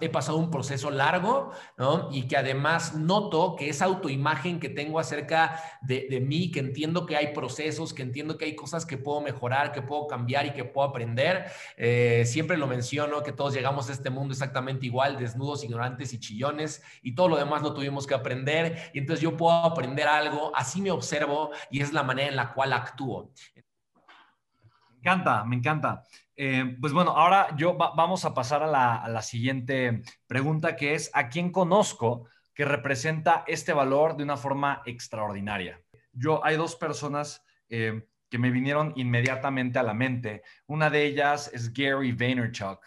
he 0.00 0.08
pasado 0.08 0.38
un 0.38 0.50
proceso 0.50 0.90
largo, 0.90 1.50
¿no? 1.76 2.08
Y 2.12 2.28
que 2.28 2.36
además 2.36 2.94
noto 2.94 3.56
que 3.56 3.68
esa 3.68 3.86
autoimagen 3.86 4.60
que 4.60 4.68
tengo 4.68 4.98
acerca 4.98 5.60
de, 5.82 6.20
mí, 6.20 6.50
que 6.50 6.60
entiendo 6.60 7.06
que 7.06 7.16
hay 7.16 7.32
procesos, 7.32 7.92
que 7.92 8.02
entiendo 8.02 8.38
que 8.38 8.44
hay 8.44 8.56
cosas 8.56 8.86
que 8.86 8.98
puedo 8.98 9.20
mejorar, 9.20 9.72
que 9.72 9.82
puedo 9.82 10.06
cambiar 10.06 10.46
y 10.46 10.52
que 10.52 10.64
puedo 10.64 10.88
aprender. 10.88 11.46
Eh, 11.76 12.24
siempre 12.26 12.56
lo 12.56 12.66
menciono, 12.66 13.22
que 13.22 13.32
todos 13.32 13.54
llegamos 13.54 13.88
a 13.88 13.92
este 13.92 14.10
mundo 14.10 14.32
exactamente 14.32 14.86
igual, 14.86 15.16
desnudos, 15.16 15.64
ignorantes 15.64 16.12
y 16.12 16.20
chillones, 16.20 16.82
y 17.02 17.14
todo 17.14 17.28
lo 17.28 17.36
demás 17.36 17.62
lo 17.62 17.74
tuvimos 17.74 18.06
que 18.06 18.14
aprender. 18.14 18.90
Y 18.92 18.98
entonces 18.98 19.22
yo 19.22 19.36
puedo 19.36 19.52
aprender 19.52 20.06
algo, 20.06 20.52
así 20.54 20.80
me 20.80 20.90
observo 20.90 21.50
y 21.70 21.80
es 21.80 21.92
la 21.92 22.02
manera 22.02 22.28
en 22.28 22.36
la 22.36 22.52
cual 22.52 22.72
actúo. 22.72 23.32
Me 23.54 24.98
encanta, 24.98 25.44
me 25.44 25.56
encanta. 25.56 26.02
Eh, 26.36 26.76
pues 26.80 26.92
bueno, 26.92 27.12
ahora 27.12 27.56
yo 27.56 27.74
vamos 27.74 28.26
a 28.26 28.34
pasar 28.34 28.62
a 28.62 28.66
la, 28.66 29.22
siguiente 29.22 30.02
pregunta, 30.26 30.76
que 30.76 30.94
es, 30.94 31.10
¿a 31.14 31.28
quién 31.28 31.50
conozco 31.50 32.28
que 32.52 32.66
representa 32.66 33.44
este 33.46 33.72
valor 33.72 34.16
de 34.16 34.24
una 34.24 34.36
forma 34.36 34.82
extraordinaria? 34.84 35.80
Yo, 36.12 36.44
hay 36.44 36.56
dos 36.56 36.76
personas 36.76 37.42
eh, 37.70 38.06
que 38.28 38.38
me 38.38 38.50
vinieron 38.50 38.92
inmediatamente 38.96 39.78
a 39.78 39.82
la 39.82 39.94
mente. 39.94 40.42
Una 40.66 40.90
de 40.90 41.06
ellas 41.06 41.50
es 41.54 41.72
Gary 41.72 42.12
Vaynerchuk. 42.12 42.80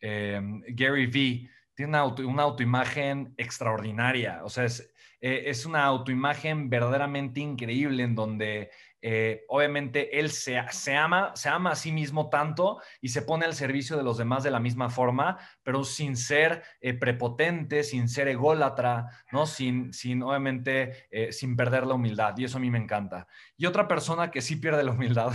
Eh, 0.00 0.40
Gary 0.68 1.06
V 1.06 1.50
tiene 1.74 2.00
una, 2.24 2.42
autoimagen 2.42 3.34
extraordinaria, 3.36 4.40
o 4.42 4.48
sea, 4.48 4.64
es 5.20 5.66
una 5.66 5.84
autoimagen 5.84 6.70
verdaderamente 6.70 7.40
increíble 7.40 8.02
en 8.02 8.14
donde 8.14 8.70
eh, 9.02 9.44
obviamente 9.48 10.18
él 10.18 10.30
se, 10.30 10.56
ama, 10.96 11.32
se 11.34 11.48
ama 11.48 11.70
a 11.70 11.76
sí 11.76 11.92
mismo 11.92 12.28
tanto 12.28 12.80
y 13.00 13.10
se 13.10 13.22
pone 13.22 13.44
al 13.44 13.54
servicio 13.54 13.96
de 13.96 14.02
los 14.02 14.16
demás 14.18 14.42
de 14.42 14.50
la 14.50 14.60
misma 14.60 14.90
forma, 14.90 15.38
pero 15.66 15.82
sin 15.82 16.16
ser 16.16 16.62
eh, 16.80 16.94
prepotente, 16.94 17.82
sin 17.82 18.08
ser 18.08 18.28
ególatra, 18.28 19.08
¿no? 19.32 19.46
Sin, 19.46 19.92
sin 19.92 20.22
obviamente, 20.22 21.08
eh, 21.10 21.32
sin 21.32 21.56
perder 21.56 21.88
la 21.88 21.94
humildad. 21.94 22.38
Y 22.38 22.44
eso 22.44 22.58
a 22.58 22.60
mí 22.60 22.70
me 22.70 22.78
encanta. 22.78 23.26
Y 23.56 23.66
otra 23.66 23.88
persona 23.88 24.30
que 24.30 24.42
sí 24.42 24.54
pierde 24.54 24.84
la 24.84 24.92
humildad 24.92 25.32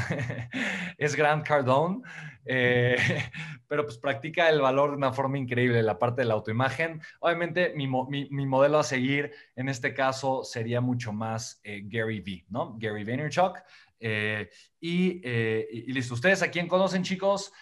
es 0.97 1.17
Grant 1.17 1.45
Cardone, 1.45 2.01
pero 3.67 3.83
pues 3.83 3.97
practica 3.97 4.49
el 4.49 4.61
valor 4.61 4.91
de 4.91 4.95
una 4.95 5.11
forma 5.11 5.37
increíble, 5.37 5.83
la 5.83 5.99
parte 5.99 6.21
de 6.21 6.29
la 6.29 6.35
autoimagen. 6.35 7.01
Obviamente 7.19 7.73
mi, 7.75 7.87
mi 7.87 8.45
modelo 8.45 8.79
a 8.79 8.83
seguir 8.83 9.33
en 9.57 9.67
este 9.67 9.93
caso 9.93 10.45
sería 10.45 10.79
mucho 10.79 11.11
más 11.11 11.61
Gary 11.63 12.21
V, 12.21 12.45
¿no? 12.47 12.77
Gary 12.79 13.03
Vaynerchuk. 13.03 13.57
Eh, 14.01 14.49
eh, 14.81 15.67
y, 15.71 15.93
listo. 15.93 16.15
¿Ustedes 16.15 16.41
a 16.41 16.49
quién 16.49 16.67
conocen, 16.67 17.03
chicos? 17.03 17.53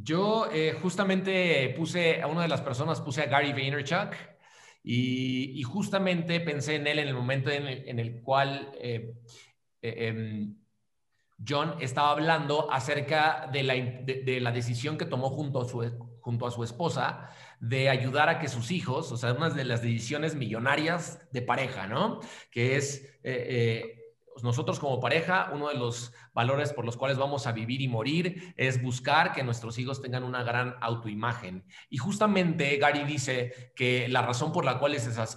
Yo 0.00 0.48
eh, 0.52 0.78
justamente 0.80 1.74
puse 1.76 2.22
a 2.22 2.28
una 2.28 2.42
de 2.42 2.48
las 2.48 2.60
personas, 2.60 3.00
puse 3.00 3.22
a 3.22 3.26
Gary 3.26 3.52
Vaynerchuk. 3.52 4.14
Y, 4.84 5.60
justamente 5.64 6.40
pensé 6.40 6.76
en 6.76 6.86
él 6.86 7.00
en 7.00 7.08
el 7.08 7.14
momento 7.14 7.50
en 7.50 7.98
el, 7.98 8.22
cual 8.22 8.72
em, 9.82 10.56
John 11.46 11.74
estaba 11.80 12.12
hablando 12.12 12.72
acerca 12.72 13.50
de 13.52 13.64
la, 13.64 13.74
de, 13.74 14.38
la, 14.40 14.52
decisión 14.52 14.96
que 14.96 15.04
tomó 15.04 15.30
junto 15.30 15.60
a, 15.60 15.68
su, 15.68 16.18
junto 16.20 16.46
a 16.46 16.50
su 16.52 16.64
esposa 16.64 17.28
de 17.60 17.90
ayudar 17.90 18.30
a 18.30 18.38
que 18.38 18.48
sus 18.48 18.70
hijos, 18.70 19.12
o 19.12 19.16
sea, 19.16 19.32
una 19.34 19.50
de 19.50 19.64
las 19.64 19.82
decisiones 19.82 20.36
millonarias 20.36 21.28
de 21.32 21.42
pareja, 21.42 21.86
¿no? 21.86 22.20
Que 22.50 22.76
es 22.76 23.18
nosotros 24.42 24.78
como 24.78 25.00
pareja, 25.00 25.50
uno 25.52 25.68
de 25.68 25.74
los 25.74 26.12
valores 26.34 26.72
por 26.72 26.84
los 26.84 26.96
cuales 26.96 27.18
vamos 27.18 27.46
a 27.46 27.52
vivir 27.52 27.80
y 27.80 27.88
morir 27.88 28.54
es 28.56 28.82
buscar 28.82 29.32
que 29.32 29.44
nuestros 29.44 29.78
hijos 29.78 30.00
tengan 30.00 30.24
una 30.24 30.42
gran 30.42 30.76
autoimagen. 30.80 31.64
Y 31.90 31.98
justamente 31.98 32.76
Gary 32.76 33.04
dice 33.04 33.72
que 33.74 34.08
la 34.08 34.22
razón 34.22 34.52
por 34.52 34.64
la 34.64 34.78
cual 34.78 34.94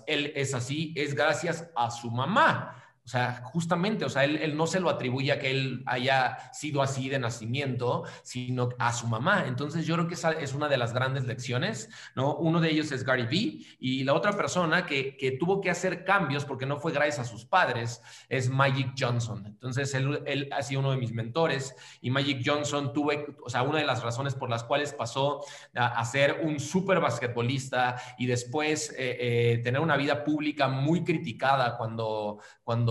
él 0.08 0.34
es 0.36 0.54
así 0.54 0.94
es 0.96 1.14
gracias 1.16 1.70
a 1.76 1.92
su 1.92 2.12
mamá. 2.12 2.81
O 3.04 3.08
sea, 3.08 3.42
justamente, 3.46 4.06
o 4.06 4.10
sea, 4.10 4.24
él, 4.26 4.56
no 4.56 4.68
se 4.68 4.80
lo 4.80 4.90
atribuye 4.90 5.32
a 5.32 5.40
que 5.40 5.50
él 5.50 5.84
haya 5.88 6.38
sido 6.54 6.84
así 6.84 7.10
de 7.10 7.18
nacimiento, 7.18 8.04
sino 8.22 8.70
a 8.78 8.94
su 8.94 9.08
mamá. 9.08 9.46
Entonces, 9.48 9.88
yo 9.88 9.96
creo 9.96 10.08
que 10.08 10.14
esa 10.14 10.32
es 10.32 10.54
una 10.54 10.70
de 10.70 10.78
las 10.78 10.94
grandes 10.94 11.26
lecciones, 11.26 11.90
¿no? 12.16 12.36
Uno 12.36 12.62
de 12.62 12.70
ellos 12.70 12.92
es 12.92 13.04
Gary 13.04 13.26
Vee 13.26 13.66
y 13.80 14.04
la 14.04 14.14
otra 14.14 14.38
persona 14.38 14.86
que, 14.86 15.18
que 15.18 15.32
tuvo 15.32 15.62
que 15.62 15.72
hacer 15.72 16.06
cambios 16.06 16.46
porque 16.46 16.68
no 16.68 16.78
fue 16.78 16.92
gracias 16.92 17.20
a 17.20 17.26
sus 17.26 17.44
padres 17.44 18.02
es 18.30 18.50
Magic 18.50 18.94
Johnson. 18.98 19.46
Entonces, 19.48 19.94
él, 19.96 20.22
él 20.28 20.50
ha 20.52 20.62
sido 20.62 20.82
uno 20.82 20.92
de 20.92 20.98
mis 20.98 21.12
mentores 21.12 21.76
y 22.02 22.12
Magic 22.12 22.44
Johnson 22.46 22.94
tuve, 22.94 23.36
o 23.44 23.50
sea, 23.50 23.64
una 23.64 23.80
de 23.80 23.86
las 23.86 24.04
razones 24.04 24.36
por 24.36 24.50
las 24.50 24.64
cuales 24.64 24.94
pasó 24.94 25.42
a, 25.74 26.06
ser 26.06 26.42
un 26.44 26.60
súper 26.60 27.00
basquetbolista 27.00 27.96
y 28.18 28.26
después 28.26 28.92
eh, 28.92 29.18
eh, 29.20 29.58
tener 29.64 29.82
una 29.82 29.98
vida 29.98 30.24
pública 30.24 30.68
muy 30.68 31.04
criticada 31.04 31.78
cuando, 31.78 32.40
cuando 32.64 32.91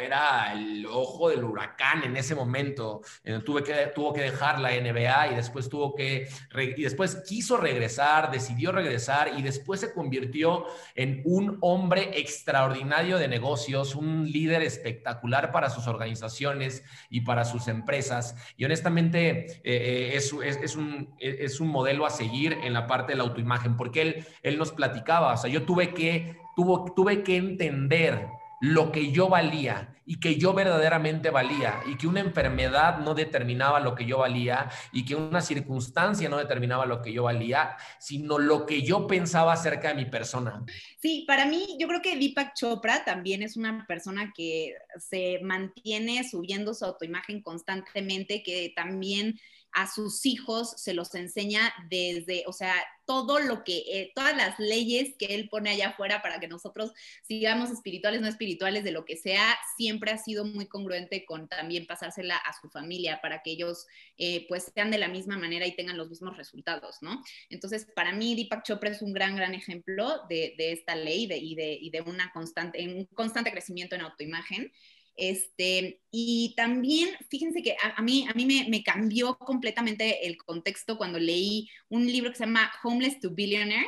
era 0.00 0.52
el 0.52 0.86
ojo 0.86 1.28
del 1.28 1.44
huracán 1.44 2.04
en 2.04 2.16
ese 2.16 2.34
momento. 2.34 3.02
Tuve 3.44 3.62
que, 3.62 3.72
tuvo 3.94 4.12
que 4.12 4.22
dejar 4.22 4.60
la 4.60 4.70
NBA 4.70 5.32
y 5.32 5.34
después 5.36 5.68
tuvo 5.68 5.94
que, 5.94 6.28
y 6.76 6.82
después 6.82 7.22
quiso 7.26 7.56
regresar, 7.56 8.30
decidió 8.30 8.72
regresar 8.72 9.32
y 9.36 9.42
después 9.42 9.80
se 9.80 9.92
convirtió 9.92 10.64
en 10.94 11.22
un 11.24 11.58
hombre 11.60 12.18
extraordinario 12.18 13.18
de 13.18 13.28
negocios, 13.28 13.94
un 13.94 14.30
líder 14.30 14.62
espectacular 14.62 15.52
para 15.52 15.70
sus 15.70 15.86
organizaciones 15.86 16.82
y 17.08 17.22
para 17.22 17.44
sus 17.44 17.68
empresas. 17.68 18.36
Y 18.56 18.64
honestamente 18.64 19.20
eh, 19.30 19.60
eh, 19.64 20.10
es, 20.14 20.32
es, 20.32 20.76
un, 20.76 21.14
es 21.18 21.60
un 21.60 21.68
modelo 21.68 22.06
a 22.06 22.10
seguir 22.10 22.52
en 22.62 22.72
la 22.72 22.86
parte 22.86 23.12
de 23.12 23.18
la 23.18 23.24
autoimagen, 23.24 23.76
porque 23.76 24.02
él, 24.02 24.26
él 24.42 24.58
nos 24.58 24.72
platicaba, 24.72 25.34
o 25.34 25.36
sea, 25.36 25.50
yo 25.50 25.64
tuve 25.64 25.94
que, 25.94 26.36
tuvo, 26.56 26.92
tuve 26.94 27.22
que 27.22 27.36
entender 27.36 28.39
lo 28.60 28.92
que 28.92 29.10
yo 29.10 29.28
valía 29.28 29.96
y 30.04 30.18
que 30.18 30.36
yo 30.36 30.52
verdaderamente 30.52 31.30
valía 31.30 31.80
y 31.86 31.96
que 31.96 32.06
una 32.06 32.20
enfermedad 32.20 32.98
no 32.98 33.14
determinaba 33.14 33.80
lo 33.80 33.94
que 33.94 34.04
yo 34.04 34.18
valía 34.18 34.68
y 34.92 35.04
que 35.04 35.14
una 35.14 35.40
circunstancia 35.40 36.28
no 36.28 36.36
determinaba 36.36 36.84
lo 36.84 37.00
que 37.00 37.12
yo 37.12 37.22
valía, 37.22 37.76
sino 37.98 38.38
lo 38.38 38.66
que 38.66 38.82
yo 38.82 39.06
pensaba 39.06 39.52
acerca 39.52 39.88
de 39.88 39.94
mi 39.94 40.04
persona. 40.06 40.64
Sí, 41.00 41.24
para 41.26 41.46
mí 41.46 41.76
yo 41.78 41.86
creo 41.88 42.02
que 42.02 42.18
Deepak 42.18 42.54
Chopra 42.54 43.04
también 43.04 43.42
es 43.42 43.56
una 43.56 43.86
persona 43.86 44.32
que 44.36 44.74
se 44.98 45.40
mantiene 45.42 46.28
subiendo 46.28 46.74
su 46.74 46.84
autoimagen 46.84 47.42
constantemente, 47.42 48.42
que 48.42 48.72
también 48.74 49.38
a 49.72 49.90
sus 49.90 50.26
hijos 50.26 50.74
se 50.76 50.94
los 50.94 51.14
enseña 51.14 51.72
desde, 51.88 52.44
o 52.46 52.52
sea, 52.52 52.74
todo 53.06 53.40
lo 53.40 53.64
que, 53.64 53.78
eh, 53.78 54.12
todas 54.14 54.36
las 54.36 54.58
leyes 54.60 55.16
que 55.18 55.34
él 55.34 55.48
pone 55.48 55.70
allá 55.70 55.88
afuera 55.88 56.22
para 56.22 56.38
que 56.38 56.46
nosotros 56.46 56.92
sigamos 57.26 57.70
espirituales, 57.70 58.20
no 58.20 58.28
espirituales, 58.28 58.84
de 58.84 58.92
lo 58.92 59.04
que 59.04 59.16
sea, 59.16 59.58
siempre 59.76 60.12
ha 60.12 60.18
sido 60.18 60.44
muy 60.44 60.66
congruente 60.66 61.24
con 61.24 61.48
también 61.48 61.86
pasársela 61.86 62.36
a 62.36 62.52
su 62.60 62.68
familia 62.68 63.20
para 63.20 63.42
que 63.42 63.50
ellos 63.50 63.86
eh, 64.16 64.46
pues 64.48 64.70
sean 64.72 64.92
de 64.92 64.98
la 64.98 65.08
misma 65.08 65.36
manera 65.36 65.66
y 65.66 65.74
tengan 65.74 65.96
los 65.96 66.08
mismos 66.08 66.36
resultados, 66.36 66.98
¿no? 67.00 67.20
Entonces, 67.48 67.86
para 67.96 68.12
mí, 68.12 68.36
Deepak 68.36 68.64
Chopra 68.64 68.90
es 68.90 69.02
un 69.02 69.12
gran, 69.12 69.34
gran 69.34 69.54
ejemplo 69.54 70.22
de, 70.28 70.54
esta 70.56 70.94
ley 70.94 71.24
y, 71.24 71.54
de, 71.56 71.72
y 71.80 71.90
de 71.90 72.00
una 72.02 72.30
constante, 72.32 72.86
un 72.86 73.06
constante 73.06 73.50
crecimiento 73.50 73.96
en 73.96 74.02
autoimagen. 74.02 74.72
Este, 75.16 76.00
y 76.10 76.54
también, 76.56 77.10
fíjense 77.28 77.62
que 77.62 77.76
a, 77.96 78.00
mí, 78.00 78.26
a 78.28 78.34
mí 78.34 78.46
me, 78.46 78.82
cambió 78.82 79.36
completamente 79.38 80.26
el 80.26 80.36
contexto 80.38 80.96
cuando 80.96 81.18
leí 81.18 81.68
un 81.88 82.06
libro 82.06 82.30
que 82.30 82.36
se 82.36 82.46
llama 82.46 82.72
Homeless 82.82 83.20
to 83.20 83.30
Billionaire, 83.30 83.86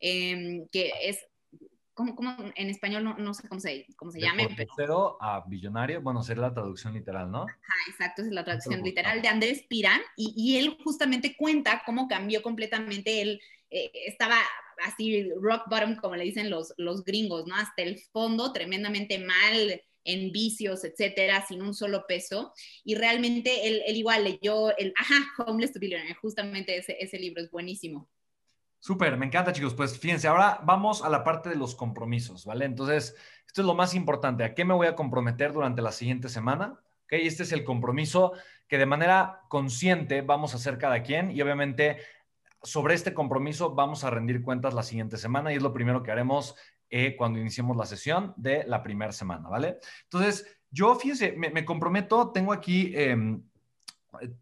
em, 0.00 0.68
que 0.68 0.92
es 1.02 1.18
¿cómo, 1.94 2.14
cómo 2.14 2.36
en 2.54 2.68
español 2.68 3.04
no, 3.04 3.16
no, 3.16 3.32
sé 3.32 3.48
cómo 3.48 3.60
se, 3.60 3.86
cómo 3.96 4.10
se 4.10 4.18
de 4.18 4.26
llame? 4.26 4.48
Pero... 4.76 5.16
a 5.20 5.44
billonario, 5.46 6.02
bueno, 6.02 6.22
sería 6.22 6.42
la 6.42 6.54
traducción 6.54 6.92
literal, 6.92 7.30
¿no? 7.30 7.42
Ajá, 7.42 7.74
exacto, 7.88 8.22
es 8.22 8.28
la 8.28 8.44
traducción 8.44 8.82
literal 8.82 9.22
de 9.22 9.28
Andrés 9.28 9.64
Pirán, 9.68 10.00
y, 10.16 10.34
y, 10.36 10.58
él 10.58 10.76
justamente 10.84 11.36
cuenta 11.36 11.82
cómo 11.86 12.08
cambió 12.08 12.42
completamente, 12.42 13.22
él 13.22 13.40
eh, 13.70 13.90
estaba 14.06 14.36
así 14.84 15.30
rock 15.40 15.62
bottom, 15.68 15.96
como 15.96 16.16
le 16.16 16.24
dicen 16.24 16.50
los, 16.50 16.74
los 16.76 17.04
gringos, 17.04 17.46
¿no? 17.46 17.54
Hasta 17.54 17.82
el 17.82 17.98
fondo, 18.12 18.52
tremendamente 18.52 19.18
mal 19.18 19.80
en 20.04 20.32
vicios, 20.32 20.84
etcétera, 20.84 21.44
sin 21.46 21.62
un 21.62 21.74
solo 21.74 22.06
peso. 22.06 22.52
Y 22.84 22.94
realmente 22.94 23.66
él, 23.66 23.82
igual 23.96 24.24
leyó 24.24 24.76
el, 24.76 24.92
ajá, 24.96 25.16
Homeless 25.46 25.72
to 25.72 25.80
Billionaire, 25.80 26.14
justamente 26.14 26.76
ese, 26.76 26.96
ese 27.00 27.18
libro 27.18 27.42
es 27.42 27.50
buenísimo. 27.50 28.08
Súper, 28.78 29.16
me 29.16 29.26
encanta 29.26 29.52
chicos. 29.52 29.72
Pues 29.72 29.98
fíjense, 29.98 30.28
ahora 30.28 30.60
vamos 30.62 31.02
a 31.02 31.08
la 31.08 31.24
parte 31.24 31.48
de 31.48 31.56
los 31.56 31.74
compromisos, 31.74 32.44
¿vale? 32.44 32.66
Entonces, 32.66 33.16
esto 33.46 33.62
es 33.62 33.66
lo 33.66 33.74
más 33.74 33.94
importante. 33.94 34.44
¿A 34.44 34.54
qué 34.54 34.64
me 34.64 34.74
voy 34.74 34.86
a 34.86 34.94
comprometer 34.94 35.52
durante 35.52 35.80
la 35.80 35.90
siguiente 35.90 36.28
semana? 36.28 36.80
¿Ok? 37.04 37.12
Este 37.12 37.44
es 37.44 37.52
el 37.52 37.64
compromiso 37.64 38.32
que 38.68 38.76
de 38.76 38.84
manera 38.84 39.40
consciente 39.48 40.20
vamos 40.20 40.52
a 40.52 40.56
hacer 40.56 40.76
cada 40.76 41.02
quien 41.02 41.30
y 41.30 41.40
obviamente 41.40 41.98
sobre 42.62 42.94
este 42.94 43.14
compromiso 43.14 43.74
vamos 43.74 44.04
a 44.04 44.10
rendir 44.10 44.42
cuentas 44.42 44.74
la 44.74 44.82
siguiente 44.82 45.18
semana 45.18 45.52
y 45.52 45.56
es 45.56 45.62
lo 45.62 45.72
primero 45.72 46.02
que 46.02 46.10
haremos 46.10 46.56
eh, 46.96 47.16
cuando 47.16 47.40
iniciemos 47.40 47.76
la 47.76 47.86
sesión 47.86 48.32
de 48.36 48.62
la 48.68 48.80
primera 48.80 49.10
semana, 49.10 49.48
¿vale? 49.48 49.80
Entonces, 50.04 50.46
yo, 50.70 50.94
fíjense, 50.94 51.32
me, 51.32 51.64
comprometo, 51.64 52.30
tengo 52.30 52.52
aquí 52.52 52.92
em, 52.94 53.42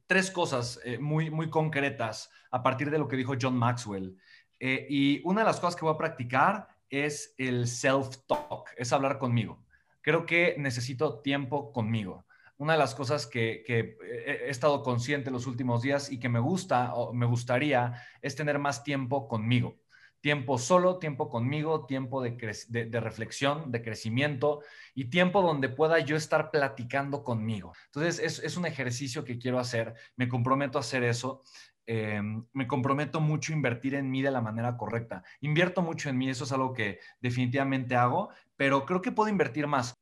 tres 0.06 0.30
cosas 0.30 0.78
eh, 0.84 0.98
muy, 0.98 1.30
muy 1.30 1.48
concretas 1.48 2.28
a 2.50 2.62
partir 2.62 2.90
de 2.90 2.98
lo 2.98 3.08
que 3.08 3.16
dijo 3.16 3.32
John 3.40 3.56
Maxwell. 3.56 4.18
Eh, 4.60 4.86
y 4.90 5.22
una 5.24 5.40
de 5.40 5.46
las 5.46 5.60
cosas 5.60 5.76
que 5.76 5.86
voy 5.86 5.94
a 5.94 5.96
practicar 5.96 6.68
es 6.90 7.34
el 7.38 7.66
self-talk, 7.66 8.68
es 8.76 8.92
hablar 8.92 9.16
conmigo. 9.16 9.64
Creo 10.02 10.26
que 10.26 10.54
necesito 10.58 11.22
tiempo 11.22 11.72
conmigo 11.72 12.26
una 12.58 12.74
de 12.74 12.78
las 12.78 12.94
cosas 12.94 13.26
que, 13.26 13.64
he 13.66 14.48
estado 14.48 14.84
consciente 14.84 15.32
los 15.32 15.48
últimos 15.48 15.82
días 15.82 16.12
y 16.12 16.20
que 16.20 16.28
me 16.28 16.38
gusta 16.38 16.94
o 16.94 17.12
me 17.12 17.26
gustaría 17.26 17.94
es 18.20 18.36
tener 18.36 18.60
más 18.60 18.84
tiempo 18.84 19.26
conmigo. 19.26 19.81
Tiempo 20.22 20.56
solo, 20.56 20.98
tiempo 20.98 21.28
conmigo, 21.28 21.84
tiempo 21.84 22.22
de, 22.22 23.00
reflexión, 23.00 23.72
de 23.72 23.82
crecimiento 23.82 24.60
y 24.94 25.06
tiempo 25.06 25.42
donde 25.42 25.68
pueda 25.68 25.98
yo 25.98 26.16
estar 26.16 26.52
platicando 26.52 27.24
conmigo. 27.24 27.72
Entonces, 27.86 28.40
es, 28.42 28.56
un 28.56 28.64
ejercicio 28.64 29.24
que 29.24 29.36
quiero 29.36 29.58
hacer, 29.58 29.94
me 30.16 30.28
comprometo 30.28 30.78
a 30.78 30.82
hacer 30.82 31.02
eso. 31.02 31.42
Em, 31.86 32.46
me 32.52 32.68
comprometo 32.68 33.20
mucho 33.20 33.52
a 33.52 33.56
invertir 33.56 33.96
en 33.96 34.12
mí 34.12 34.22
de 34.22 34.30
la 34.30 34.40
manera 34.40 34.76
correcta. 34.76 35.24
Invierto 35.40 35.82
mucho 35.82 36.08
en 36.08 36.18
mí, 36.18 36.30
eso 36.30 36.44
es 36.44 36.52
algo 36.52 36.72
que 36.72 37.00
definitivamente 37.20 37.96
hago, 37.96 38.30
pero 38.56 38.86
creo 38.86 39.02
que 39.02 39.10
puedo 39.10 39.28
invertir 39.28 39.66
más 39.66 39.92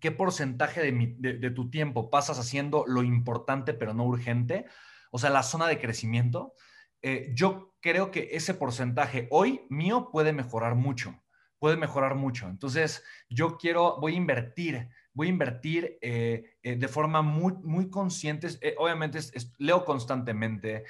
qué 0.00 0.10
porcentaje 0.10 0.92
de, 0.92 1.50
tu 1.50 1.70
tiempo 1.70 2.10
pasas 2.10 2.38
haciendo 2.40 2.84
lo 2.86 3.02
importante 3.04 3.74
pero 3.74 3.94
no 3.94 4.04
urgente, 4.04 4.66
o 5.10 5.18
sea, 5.18 5.30
la 5.30 5.44
zona 5.44 5.68
de 5.68 5.78
crecimiento, 5.78 6.54
eh, 7.02 7.30
yo 7.34 7.67
creo 7.80 8.10
que 8.10 8.28
ese 8.32 8.54
porcentaje 8.54 9.28
hoy 9.30 9.62
mío 9.68 10.10
puede 10.10 10.32
mejorar 10.32 10.74
mucho, 10.74 11.20
puede 11.58 11.76
mejorar 11.76 12.14
mucho. 12.14 12.48
Entonces, 12.48 13.02
yo 13.28 13.56
quiero, 13.56 13.98
voy 14.00 14.14
a 14.14 14.16
invertir, 14.16 14.88
voy 15.12 15.28
a 15.28 15.30
invertir 15.30 15.98
eh, 16.00 16.56
eh, 16.62 16.76
de 16.76 16.88
forma 16.88 17.22
muy, 17.22 17.54
muy 17.62 17.90
consciente. 17.90 18.48
obviamente, 18.78 19.18
leo 19.58 19.84
constantemente, 19.84 20.84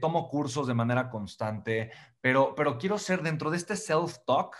tomo 0.00 0.28
cursos 0.28 0.66
de 0.66 0.74
manera 0.74 1.10
constante, 1.10 1.90
pero, 2.20 2.54
pero 2.54 2.78
quiero 2.78 2.98
ser 2.98 3.22
dentro 3.22 3.50
de 3.50 3.56
este 3.56 3.74
self-talk 3.74 4.56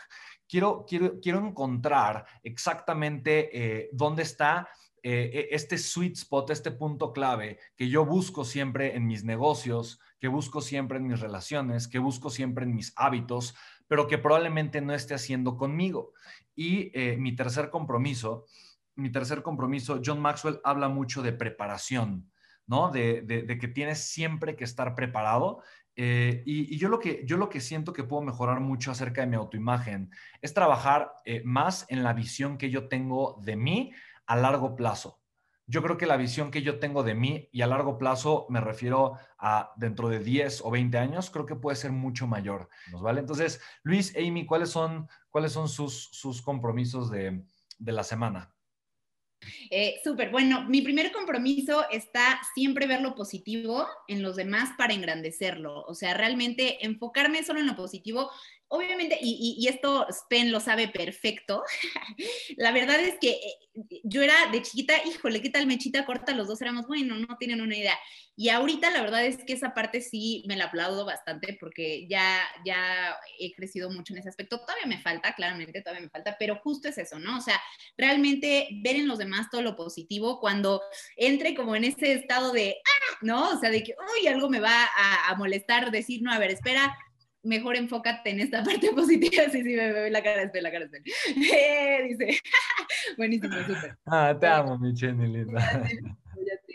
quiero, 0.48 0.84
quiero, 0.86 1.20
quiero 1.20 1.38
encontrar 1.38 2.26
exactamente 2.42 3.50
eh, 3.52 3.88
dónde 3.92 4.22
está 4.22 4.68
eh, 5.06 5.50
e, 5.50 5.54
este 5.54 5.76
sweet 5.76 6.16
spot, 6.16 6.48
este 6.48 6.70
punto 6.70 7.12
clave 7.12 7.58
que 7.76 7.90
yo 7.90 8.06
busco 8.06 8.42
siempre 8.42 8.96
en 8.96 9.06
mis 9.06 9.22
negocios, 9.22 10.00
que 10.18 10.28
busco 10.28 10.62
siempre 10.62 10.96
en 10.96 11.06
mis 11.06 11.20
relaciones, 11.20 11.88
que 11.88 11.98
busco 11.98 12.30
siempre 12.30 12.64
en 12.64 12.74
mis 12.74 12.94
hábitos, 12.96 13.54
pero 13.86 14.06
que 14.06 14.16
probablemente 14.16 14.80
no 14.80 14.94
esté 14.94 15.12
haciendo 15.12 15.58
conmigo. 15.58 16.14
Y 16.56 16.90
eh, 16.98 17.18
mi 17.18 17.36
tercer 17.36 17.68
compromiso, 17.68 18.46
mi 18.94 19.12
tercer 19.12 19.42
compromiso, 19.42 20.00
John 20.02 20.22
Maxwell 20.22 20.60
habla 20.64 20.88
mucho 20.88 21.20
de 21.20 21.34
preparación, 21.34 22.32
¿no? 22.66 22.90
De, 22.90 23.26
que 23.60 23.68
tienes 23.68 24.08
siempre 24.08 24.56
que 24.56 24.64
estar 24.64 24.94
preparado 24.94 25.60
eh, 25.96 26.42
y, 26.46 26.78
yo, 26.78 26.88
lo 26.88 26.98
que, 26.98 27.22
yo 27.26 27.36
lo 27.36 27.50
que 27.50 27.60
siento 27.60 27.92
que 27.92 28.04
puedo 28.04 28.22
mejorar 28.22 28.58
mucho 28.60 28.90
acerca 28.90 29.20
de 29.20 29.26
mi 29.26 29.36
autoimagen 29.36 30.10
es 30.40 30.54
trabajar 30.54 31.12
más 31.44 31.84
en 31.90 32.02
la 32.02 32.14
visión 32.14 32.56
que 32.56 32.70
yo 32.70 32.88
tengo 32.88 33.38
de 33.42 33.56
mí 33.56 33.92
a 34.26 34.36
largo 34.36 34.76
plazo. 34.76 35.20
Yo 35.66 35.82
creo 35.82 35.96
que 35.96 36.06
la 36.06 36.18
visión 36.18 36.50
que 36.50 36.62
yo 36.62 36.78
tengo 36.78 37.02
de 37.02 37.14
mí 37.14 37.48
y 37.50 37.62
a 37.62 37.66
largo 37.66 37.96
plazo 37.96 38.46
me 38.50 38.60
refiero 38.60 39.18
a 39.38 39.72
dentro 39.76 40.10
de 40.10 40.18
10 40.18 40.60
o 40.62 40.70
20 40.70 40.98
años, 40.98 41.30
creo 41.30 41.46
que 41.46 41.56
puede 41.56 41.76
ser 41.76 41.90
mucho 41.90 42.26
mayor. 42.26 42.68
¿vale? 43.00 43.20
Entonces, 43.20 43.60
Luis, 43.82 44.14
Amy, 44.16 44.44
¿cuáles 44.44 44.68
son, 44.68 45.08
cuáles 45.30 45.52
son 45.52 45.68
sus, 45.68 46.10
sus 46.12 46.42
compromisos 46.42 47.10
de, 47.10 47.44
de 47.78 47.92
la 47.92 48.04
semana? 48.04 48.54
Eh, 49.70 50.00
Súper, 50.02 50.30
bueno, 50.30 50.64
mi 50.68 50.82
primer 50.82 51.12
compromiso 51.12 51.84
está 51.90 52.40
siempre 52.54 52.86
ver 52.86 53.00
lo 53.00 53.14
positivo 53.14 53.86
en 54.08 54.22
los 54.22 54.36
demás 54.36 54.70
para 54.76 54.94
engrandecerlo, 54.94 55.82
o 55.82 55.94
sea, 55.94 56.14
realmente 56.14 56.84
enfocarme 56.84 57.42
solo 57.42 57.60
en 57.60 57.66
lo 57.66 57.76
positivo. 57.76 58.30
Obviamente, 58.68 59.18
y, 59.20 59.56
y 59.58 59.68
esto 59.68 60.06
Spen 60.10 60.50
lo 60.50 60.58
sabe 60.58 60.88
perfecto, 60.88 61.62
la 62.56 62.72
verdad 62.72 62.98
es 63.00 63.16
que 63.20 63.30
eh, 63.30 64.00
yo 64.04 64.22
era 64.22 64.34
de 64.52 64.62
chiquita, 64.62 64.94
híjole, 65.06 65.42
¿qué 65.42 65.50
tal 65.50 65.66
mechita 65.66 66.06
corta? 66.06 66.34
Los 66.34 66.48
dos 66.48 66.60
éramos, 66.62 66.86
bueno, 66.86 67.16
no 67.16 67.36
tienen 67.38 67.60
una 67.60 67.76
idea. 67.76 67.98
Y 68.36 68.48
ahorita 68.48 68.90
la 68.90 69.02
verdad 69.02 69.24
es 69.24 69.44
que 69.44 69.52
esa 69.52 69.74
parte 69.74 70.00
sí 70.00 70.44
me 70.48 70.56
la 70.56 70.66
aplaudo 70.66 71.04
bastante 71.04 71.56
porque 71.60 72.06
ya, 72.08 72.40
ya 72.64 73.16
he 73.38 73.52
crecido 73.52 73.90
mucho 73.90 74.12
en 74.12 74.20
ese 74.20 74.28
aspecto. 74.28 74.60
Todavía 74.60 74.86
me 74.86 75.00
falta, 75.00 75.34
claramente, 75.34 75.80
todavía 75.82 76.02
me 76.02 76.10
falta, 76.10 76.36
pero 76.38 76.56
justo 76.56 76.88
es 76.88 76.98
eso, 76.98 77.18
¿no? 77.18 77.38
O 77.38 77.40
sea, 77.40 77.60
realmente 77.96 78.68
ver 78.82 78.96
en 78.96 79.06
los 79.06 79.18
demás 79.18 79.50
todo 79.50 79.62
lo 79.62 79.76
positivo 79.76 80.40
cuando 80.40 80.82
entre 81.16 81.54
como 81.54 81.76
en 81.76 81.84
ese 81.84 82.12
estado 82.12 82.52
de, 82.52 82.76
ah, 82.84 83.18
¿no? 83.22 83.50
O 83.50 83.58
sea, 83.58 83.70
de 83.70 83.82
que, 83.82 83.94
uy, 84.18 84.26
algo 84.26 84.48
me 84.48 84.60
va 84.60 84.84
a, 84.84 85.30
a 85.30 85.34
molestar, 85.36 85.90
decir, 85.90 86.22
no, 86.22 86.32
a 86.32 86.38
ver, 86.38 86.50
espera, 86.50 86.96
mejor 87.44 87.76
enfócate 87.76 88.30
en 88.30 88.40
esta 88.40 88.62
parte 88.64 88.90
positiva. 88.92 89.44
Sí, 89.50 89.62
sí, 89.62 89.76
me 89.76 89.92
ve 89.92 90.10
la 90.10 90.22
cara 90.22 90.46
de 90.46 90.62
la 90.62 90.72
cara 90.72 90.86
de 90.86 90.98
eh, 91.36 92.08
dice, 92.08 92.40
buenísimo, 93.16 93.54
súper. 93.66 93.96
Ah, 94.06 94.36
te 94.38 94.46
amo, 94.46 94.78
mi 94.78 94.96
Jenny 94.96 95.26
linda. 95.28 95.86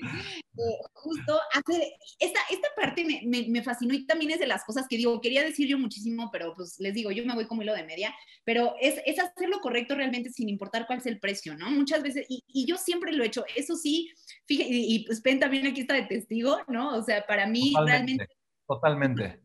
Eh, 0.01 0.77
justo 0.93 1.39
hace, 1.53 1.93
esta, 2.19 2.39
esta 2.49 2.67
parte 2.75 3.05
me, 3.05 3.21
me, 3.25 3.47
me, 3.49 3.61
fascinó 3.61 3.93
y 3.93 4.05
también 4.05 4.31
es 4.31 4.39
de 4.39 4.47
las 4.47 4.63
cosas 4.63 4.87
que 4.89 4.97
digo, 4.97 5.19
quería 5.21 5.43
decir 5.43 5.67
yo 5.67 5.77
muchísimo, 5.77 6.29
pero 6.31 6.53
pues 6.55 6.79
les 6.79 6.93
digo, 6.93 7.11
yo 7.11 7.25
me 7.25 7.33
voy 7.33 7.45
como 7.45 7.61
hilo 7.61 7.73
de 7.73 7.83
media, 7.83 8.13
pero 8.43 8.75
es, 8.81 9.01
es 9.05 9.19
hacer 9.19 9.49
lo 9.49 9.59
correcto 9.59 9.95
realmente 9.95 10.29
sin 10.29 10.49
importar 10.49 10.85
cuál 10.87 10.99
es 10.99 11.05
el 11.05 11.19
precio, 11.19 11.55
¿no? 11.55 11.69
Muchas 11.71 12.03
veces, 12.03 12.25
y, 12.29 12.43
y 12.47 12.65
yo 12.65 12.77
siempre 12.77 13.13
lo 13.13 13.23
he 13.23 13.27
hecho, 13.27 13.45
eso 13.55 13.75
sí, 13.75 14.11
fíjate, 14.45 14.69
y, 14.69 14.95
y 14.95 15.05
pues 15.05 15.21
Ben 15.21 15.39
también 15.39 15.67
aquí 15.67 15.81
está 15.81 15.93
de 15.93 16.03
testigo, 16.03 16.57
¿no? 16.67 16.95
O 16.95 17.03
sea, 17.03 17.25
para 17.25 17.45
mí 17.45 17.73
realmente... 17.85 18.27
Totalmente. 18.67 19.41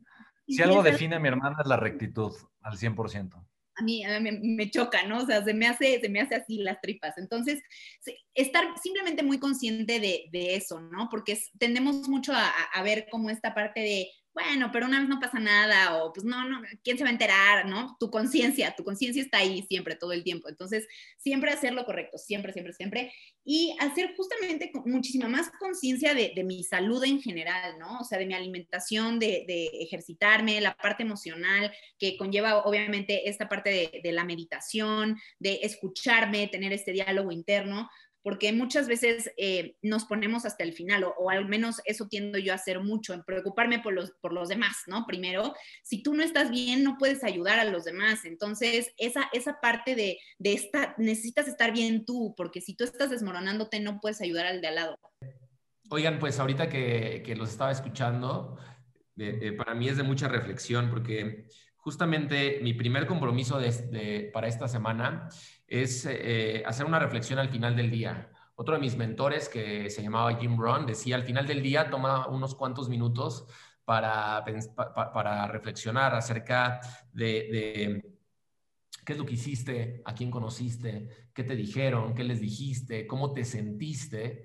Si 0.47 0.63
algo 0.63 0.83
define 0.83 1.17
a 1.17 1.21
mi 1.21 1.29
hermana 1.29 1.57
es 1.61 1.67
la 1.67 1.77
rectitud, 1.77 2.33
al 2.63 2.77
100% 2.77 3.45
a 3.77 3.83
mí, 3.83 4.03
me, 4.21 4.71
choca, 4.71 5.07
¿no? 5.07 5.19
O 5.19 5.27
sea, 5.27 5.43
se 5.45 5.53
me 5.53 5.67
hace, 5.67 6.01
se 6.01 6.09
me 6.09 6.21
hace 6.21 6.37
así 6.37 6.59
las 6.59 6.81
tripas. 6.81 7.19
Entonces, 7.19 7.61
estar 8.35 8.65
simplemente 8.81 9.23
muy 9.23 9.39
consciente 9.39 10.01
de, 10.01 10.27
de 10.31 10.55
eso, 10.55 10.81
¿no? 10.81 11.09
Porque 11.11 11.39
tendemos 11.59 12.09
mucho 12.09 12.33
a, 12.33 12.49
a, 12.73 12.83
ver 12.83 13.07
como 13.11 13.31
esta 13.31 13.55
parte 13.55 13.81
de, 13.81 14.09
bueno, 14.35 14.70
pero 14.73 14.87
una 14.87 14.99
vez 14.99 15.09
no 15.09 15.20
pasa 15.20 15.38
nada, 15.38 16.03
o 16.03 16.12
pues 16.12 16.25
no, 16.25 16.49
no, 16.49 16.61
¿quién 16.83 16.99
se 16.99 17.05
va 17.05 17.11
a 17.11 17.12
enterar? 17.12 17.66
¿No? 17.66 17.97
Tu 18.01 18.11
conciencia, 18.11 18.75
tu 18.77 18.83
conciencia 18.83 19.23
está 19.23 19.38
ahí 19.38 19.62
siempre, 19.68 19.94
todo 19.94 20.12
el 20.12 20.25
tiempo. 20.25 20.49
Entonces, 20.49 20.88
siempre 21.16 21.53
hacer 21.53 21.73
lo 21.73 21.87
correcto, 21.87 22.18
siempre, 22.18 22.53
siempre, 22.53 22.73
siempre. 22.73 23.12
Y 23.44 23.77
hacer 23.79 24.14
justamente 24.16 24.73
muchísima 24.87 25.29
más 25.29 25.51
conciencia 25.59 26.14
de, 26.14 26.33
mi 26.44 26.64
salud 26.64 27.03
en 27.05 27.23
general, 27.23 27.79
¿no? 27.79 28.01
O 28.01 28.05
sea, 28.05 28.18
de 28.18 28.27
mi 28.27 28.35
alimentación, 28.35 29.20
de, 29.20 29.44
de, 29.47 29.66
ejercitarme, 29.81 30.61
la 30.61 30.77
parte 30.77 31.05
emocional, 31.05 31.73
que 31.99 32.16
conlleva 32.16 32.64
obviamente 32.64 33.29
esta 33.29 33.49
parte 33.49 34.01
de 34.03 34.12
la 34.12 34.25
meditación, 34.25 35.16
de 35.38 35.61
escucharme, 35.62 36.49
tener 36.49 36.73
este 36.73 36.92
diálogo 36.92 37.31
interno 37.31 37.88
porque 38.25 38.55
muchas 38.55 38.89
veces 38.89 39.31
eh, 39.37 39.77
nos 39.83 40.07
ponemos 40.07 40.47
hasta 40.47 40.65
el 40.65 40.73
final, 40.73 41.05
o, 41.05 41.29
al 41.29 41.47
menos 41.47 41.83
eso 41.85 42.09
tiendo 42.09 42.39
yo 42.39 42.53
a 42.53 42.57
hacer 42.57 42.81
mucho, 42.81 43.13
en 43.13 43.23
preocuparme 43.23 43.81
por 43.81 43.93
los, 43.93 44.13
por 44.23 44.33
los 44.33 44.49
demás, 44.49 44.79
¿no? 44.87 45.05
Primero, 45.07 45.55
si 45.83 46.03
tú 46.03 46.15
no 46.15 46.23
estás 46.23 46.51
bien, 46.51 46.83
no 46.83 46.97
puedes 46.99 47.23
ayudar 47.23 47.59
a 47.59 47.67
los 47.67 47.85
demás. 47.85 48.25
Entonces, 48.25 48.91
esa, 48.97 49.29
esa 49.35 49.61
parte 49.61 49.95
de, 49.95 50.19
de 50.39 50.55
estar, 50.55 50.95
necesitas 50.97 51.49
estar 51.49 51.71
bien 51.71 52.07
tú, 52.07 52.33
porque 52.35 52.63
si 52.63 52.75
tú 52.75 52.85
estás 52.85 53.11
desmoronándote, 53.11 53.79
no 53.81 54.01
puedes 54.01 54.23
ayudar 54.23 54.47
al 54.47 54.63
de 54.63 54.69
al 54.69 54.75
lado. 54.77 54.99
Oigan, 55.91 56.19
pues 56.19 56.41
ahorita 56.41 56.71
que, 56.71 57.23
que 57.27 57.37
los 57.37 57.51
estaba 57.51 57.73
escuchando, 57.73 58.57
para 59.59 59.75
mí 59.75 59.91
es 59.91 59.99
de 59.99 60.03
mucha 60.03 60.29
reflexión, 60.29 60.89
porque 60.89 61.45
justamente 61.77 62.61
mi 62.63 62.73
primer 62.73 63.07
compromiso 63.07 63.61
para 64.33 64.49
esta 64.49 64.67
semana 64.67 65.29
es 65.66 66.07
eh, 66.09 66.62
hacer 66.66 66.87
una 66.87 66.98
reflexión 66.98 67.38
al 67.38 67.48
final 67.48 67.77
del 67.77 67.90
día. 67.90 68.31
Otro 68.57 68.74
de 68.74 68.81
mis 68.81 68.96
mentores, 68.96 69.48
que 69.48 69.90
se 69.90 70.03
llamaba 70.03 70.37
Jim 70.37 70.57
Brown, 70.57 70.87
decía, 70.87 71.16
al 71.16 71.24
final 71.24 71.46
del 71.46 71.62
día 71.62 71.90
toma 71.90 72.29
unos 72.29 72.55
cuantos 72.55 72.88
minutos 72.88 73.46
para, 73.85 74.44
para 75.12 75.46
reflexionar 75.48 76.14
acerca 76.14 76.81
de 77.12 78.03
qué 79.05 79.12
es 79.12 79.18
lo 79.18 79.27
que 79.27 79.35
hiciste, 79.35 80.03
a 80.05 80.14
quién 80.14 80.31
conociste, 80.31 81.29
qué 81.35 81.44
te 81.44 81.57
dijeron, 81.57 82.14
qué 82.14 82.24
les 82.24 82.40
dijiste, 82.40 83.07
cómo 83.07 83.33
te 83.33 83.44
sentiste, 83.44 84.44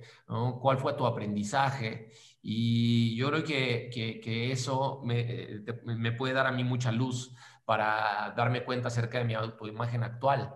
cuál 0.61 0.77
fue 0.77 0.93
tu 0.93 1.05
aprendizaje. 1.05 2.11
Y 2.41 3.15
yo 3.15 3.29
creo 3.29 3.43
que, 3.43 3.89
que, 4.23 4.51
eso 4.51 5.01
me, 5.03 5.63
me, 5.85 6.11
puede 6.11 6.33
dar 6.33 6.47
a 6.47 6.51
mí 6.51 6.63
mucha 6.63 6.91
luz 6.91 7.33
para 7.65 8.33
darme 8.35 8.63
cuenta 8.63 8.87
acerca 8.89 9.19
de 9.19 9.25
mi 9.25 9.33
autoimagen 9.33 10.03
actual. 10.03 10.53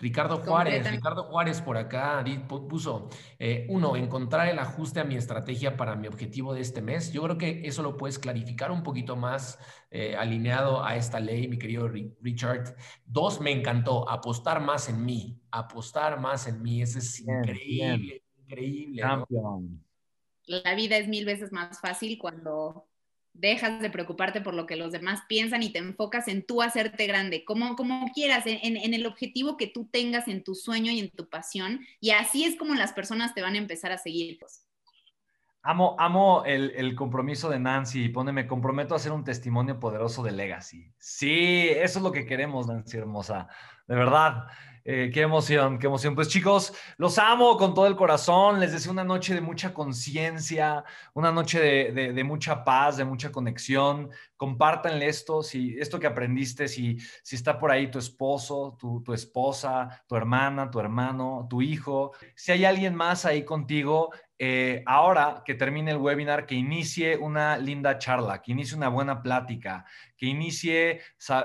Ricardo 0.00 0.38
Juárez, 0.38 0.88
Ricardo 0.88 1.24
Juárez 1.24 1.60
por 1.60 1.76
acá 1.76 2.24
puso, 2.68 3.08
eh, 3.38 3.66
uno, 3.68 3.96
encontrar 3.96 4.48
el 4.48 4.60
ajuste 4.60 5.00
a 5.00 5.04
mi 5.04 5.16
estrategia 5.16 5.76
para 5.76 5.96
mi 5.96 6.06
objetivo 6.06 6.54
de 6.54 6.60
este 6.60 6.80
mes. 6.80 7.12
Yo 7.12 7.22
creo 7.24 7.36
que 7.36 7.62
eso 7.64 7.82
lo 7.82 7.96
puedes 7.96 8.20
clarificar 8.20 8.70
un 8.70 8.84
poquito 8.84 9.16
más 9.16 9.58
eh, 9.90 10.14
alineado 10.16 10.84
a 10.84 10.94
esta 10.94 11.18
ley, 11.18 11.48
mi 11.48 11.58
querido 11.58 11.88
Richard. 11.88 12.76
Dos, 13.04 13.40
me 13.40 13.50
encantó, 13.50 14.08
apostar 14.08 14.60
más 14.60 14.88
en 14.88 15.04
mí, 15.04 15.40
apostar 15.50 16.20
más 16.20 16.46
en 16.46 16.62
mí. 16.62 16.80
Eso 16.80 16.98
es 16.98 17.18
increíble, 17.18 18.22
increíble. 18.36 19.02
La 20.46 20.74
vida 20.76 20.96
es 20.96 21.08
mil 21.08 21.24
veces 21.24 21.50
más 21.50 21.80
fácil 21.80 22.18
cuando 22.18 22.86
dejas 23.32 23.80
de 23.80 23.90
preocuparte 23.90 24.40
por 24.40 24.54
lo 24.54 24.66
que 24.66 24.76
los 24.76 24.92
demás 24.92 25.22
piensan 25.28 25.62
y 25.62 25.70
te 25.70 25.78
enfocas 25.78 26.28
en 26.28 26.44
tú 26.44 26.62
hacerte 26.62 27.06
grande, 27.06 27.44
como, 27.44 27.76
como 27.76 28.10
quieras, 28.12 28.44
en, 28.46 28.94
el 28.94 29.06
objetivo 29.06 29.56
que 29.56 29.66
tú 29.66 29.88
tengas 29.90 30.28
en 30.28 30.42
tu 30.42 30.54
sueño 30.54 30.90
y 30.90 31.00
en 31.00 31.10
tu 31.10 31.28
pasión. 31.28 31.80
Y 32.00 32.10
así 32.10 32.44
es 32.44 32.56
como 32.56 32.74
las 32.74 32.92
personas 32.92 33.34
te 33.34 33.42
van 33.42 33.54
a 33.54 33.58
empezar 33.58 33.92
a 33.92 33.98
seguir. 33.98 34.38
Pues. 34.38 34.66
Amo, 35.62 35.96
amo 35.98 36.44
el, 36.44 36.72
el, 36.76 36.94
compromiso 36.94 37.48
de 37.50 37.58
Nancy 37.58 38.08
pone, 38.08 38.32
me 38.32 38.46
comprometo 38.46 38.94
a 38.94 38.96
hacer 38.96 39.12
un 39.12 39.24
testimonio 39.24 39.78
poderoso 39.78 40.22
de 40.22 40.32
Legacy. 40.32 40.92
Sí, 40.98 41.68
eso 41.68 41.98
es 41.98 42.02
lo 42.02 42.12
que 42.12 42.26
queremos, 42.26 42.66
Nancy 42.66 42.96
hermosa. 42.96 43.48
De 43.86 43.94
verdad. 43.94 44.46
Eh, 44.84 45.10
qué 45.12 45.22
emoción, 45.22 45.78
qué 45.78 45.86
emoción. 45.86 46.14
Pues 46.14 46.28
chicos, 46.28 46.72
los 46.96 47.18
amo 47.18 47.56
con 47.56 47.74
todo 47.74 47.86
el 47.86 47.96
corazón. 47.96 48.60
Les 48.60 48.72
deseo 48.72 48.92
una 48.92 49.04
noche 49.04 49.34
de 49.34 49.40
mucha 49.40 49.74
conciencia, 49.74 50.84
una 51.14 51.32
noche 51.32 51.92
de, 51.92 52.24
mucha 52.24 52.64
paz, 52.64 52.96
de 52.96 53.04
mucha 53.04 53.30
conexión. 53.30 54.10
Compártanle 54.36 55.08
esto, 55.08 55.42
si 55.42 55.76
esto 55.78 55.98
que 55.98 56.06
aprendiste, 56.06 56.68
si, 56.68 56.98
si 57.22 57.36
está 57.36 57.58
por 57.58 57.70
ahí 57.70 57.90
tu 57.90 57.98
esposo, 57.98 58.76
tu, 58.78 59.02
tu 59.02 59.12
esposa, 59.12 60.04
tu 60.06 60.16
hermana, 60.16 60.70
tu 60.70 60.80
hermano, 60.80 61.46
tu 61.48 61.62
hijo. 61.62 62.12
Si 62.34 62.52
hay 62.52 62.64
alguien 62.64 62.94
más 62.94 63.24
ahí 63.24 63.44
contigo, 63.44 64.10
eh, 64.40 64.84
ahora 64.86 65.42
que 65.44 65.54
termine 65.54 65.90
el 65.90 65.96
webinar, 65.96 66.46
que 66.46 66.54
inicie 66.54 67.16
una 67.16 67.58
linda 67.58 67.98
charla, 67.98 68.40
que 68.40 68.52
inicie 68.52 68.76
una 68.76 68.88
buena 68.88 69.20
plática, 69.20 69.84
que 70.16 70.26
inicie 70.26 71.00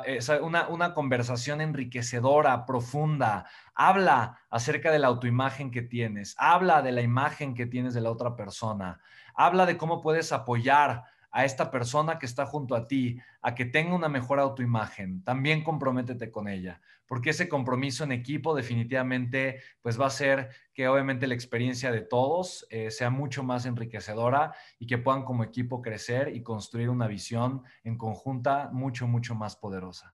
eh, 0.05 0.19
una, 0.41 0.67
una, 0.67 0.93
conversación 0.93 1.61
enriquecedora, 1.61 2.67
profunda. 2.67 3.45
Habla 3.73 4.39
acerca 4.51 4.91
de 4.91 4.99
la 4.99 5.07
autoimagen 5.07 5.71
que 5.71 5.81
tienes, 5.81 6.35
habla 6.37 6.83
de 6.83 6.91
la 6.91 7.01
imagen 7.01 7.55
que 7.55 7.65
tienes 7.65 7.95
de 7.95 8.01
la 8.01 8.11
otra 8.11 8.35
persona, 8.35 8.99
habla 9.33 9.65
de 9.65 9.75
cómo 9.75 9.99
puedes 9.99 10.31
apoyar 10.31 11.05
a 11.33 11.45
esta 11.45 11.71
persona 11.71 12.19
que 12.19 12.27
está 12.27 12.45
junto 12.45 12.75
a 12.75 12.87
ti 12.87 13.19
a 13.41 13.55
que 13.55 13.65
tenga 13.65 13.95
una 13.95 14.07
mejor 14.07 14.39
autoimagen. 14.39 15.23
También 15.23 15.63
comprométete 15.63 16.29
con 16.29 16.47
ella, 16.47 16.79
porque 17.13 17.29
ese 17.29 17.47
compromiso 17.47 18.03
en 18.03 18.11
equipo 18.11 18.55
definitivamente 18.55 19.61
pues 19.83 20.01
va 20.01 20.07
a 20.07 20.09
ser 20.09 20.49
que 20.73 20.87
obviamente 20.87 21.27
la 21.27 21.35
experiencia 21.35 21.91
de 21.91 22.01
todos 22.01 22.65
eh, 22.71 22.89
sea 22.89 23.11
mucho 23.11 23.43
más 23.43 23.67
enriquecedora 23.67 24.55
y 24.79 24.87
que 24.87 24.97
puedan 24.97 25.23
como 25.23 25.43
equipo 25.43 25.83
crecer 25.83 26.35
y 26.35 26.41
construir 26.41 26.89
una 26.89 27.05
visión 27.05 27.61
en 27.83 27.99
conjunta 27.99 28.71
mucho, 28.73 29.07
mucho 29.07 29.35
más 29.35 29.55
poderosa. 29.55 30.11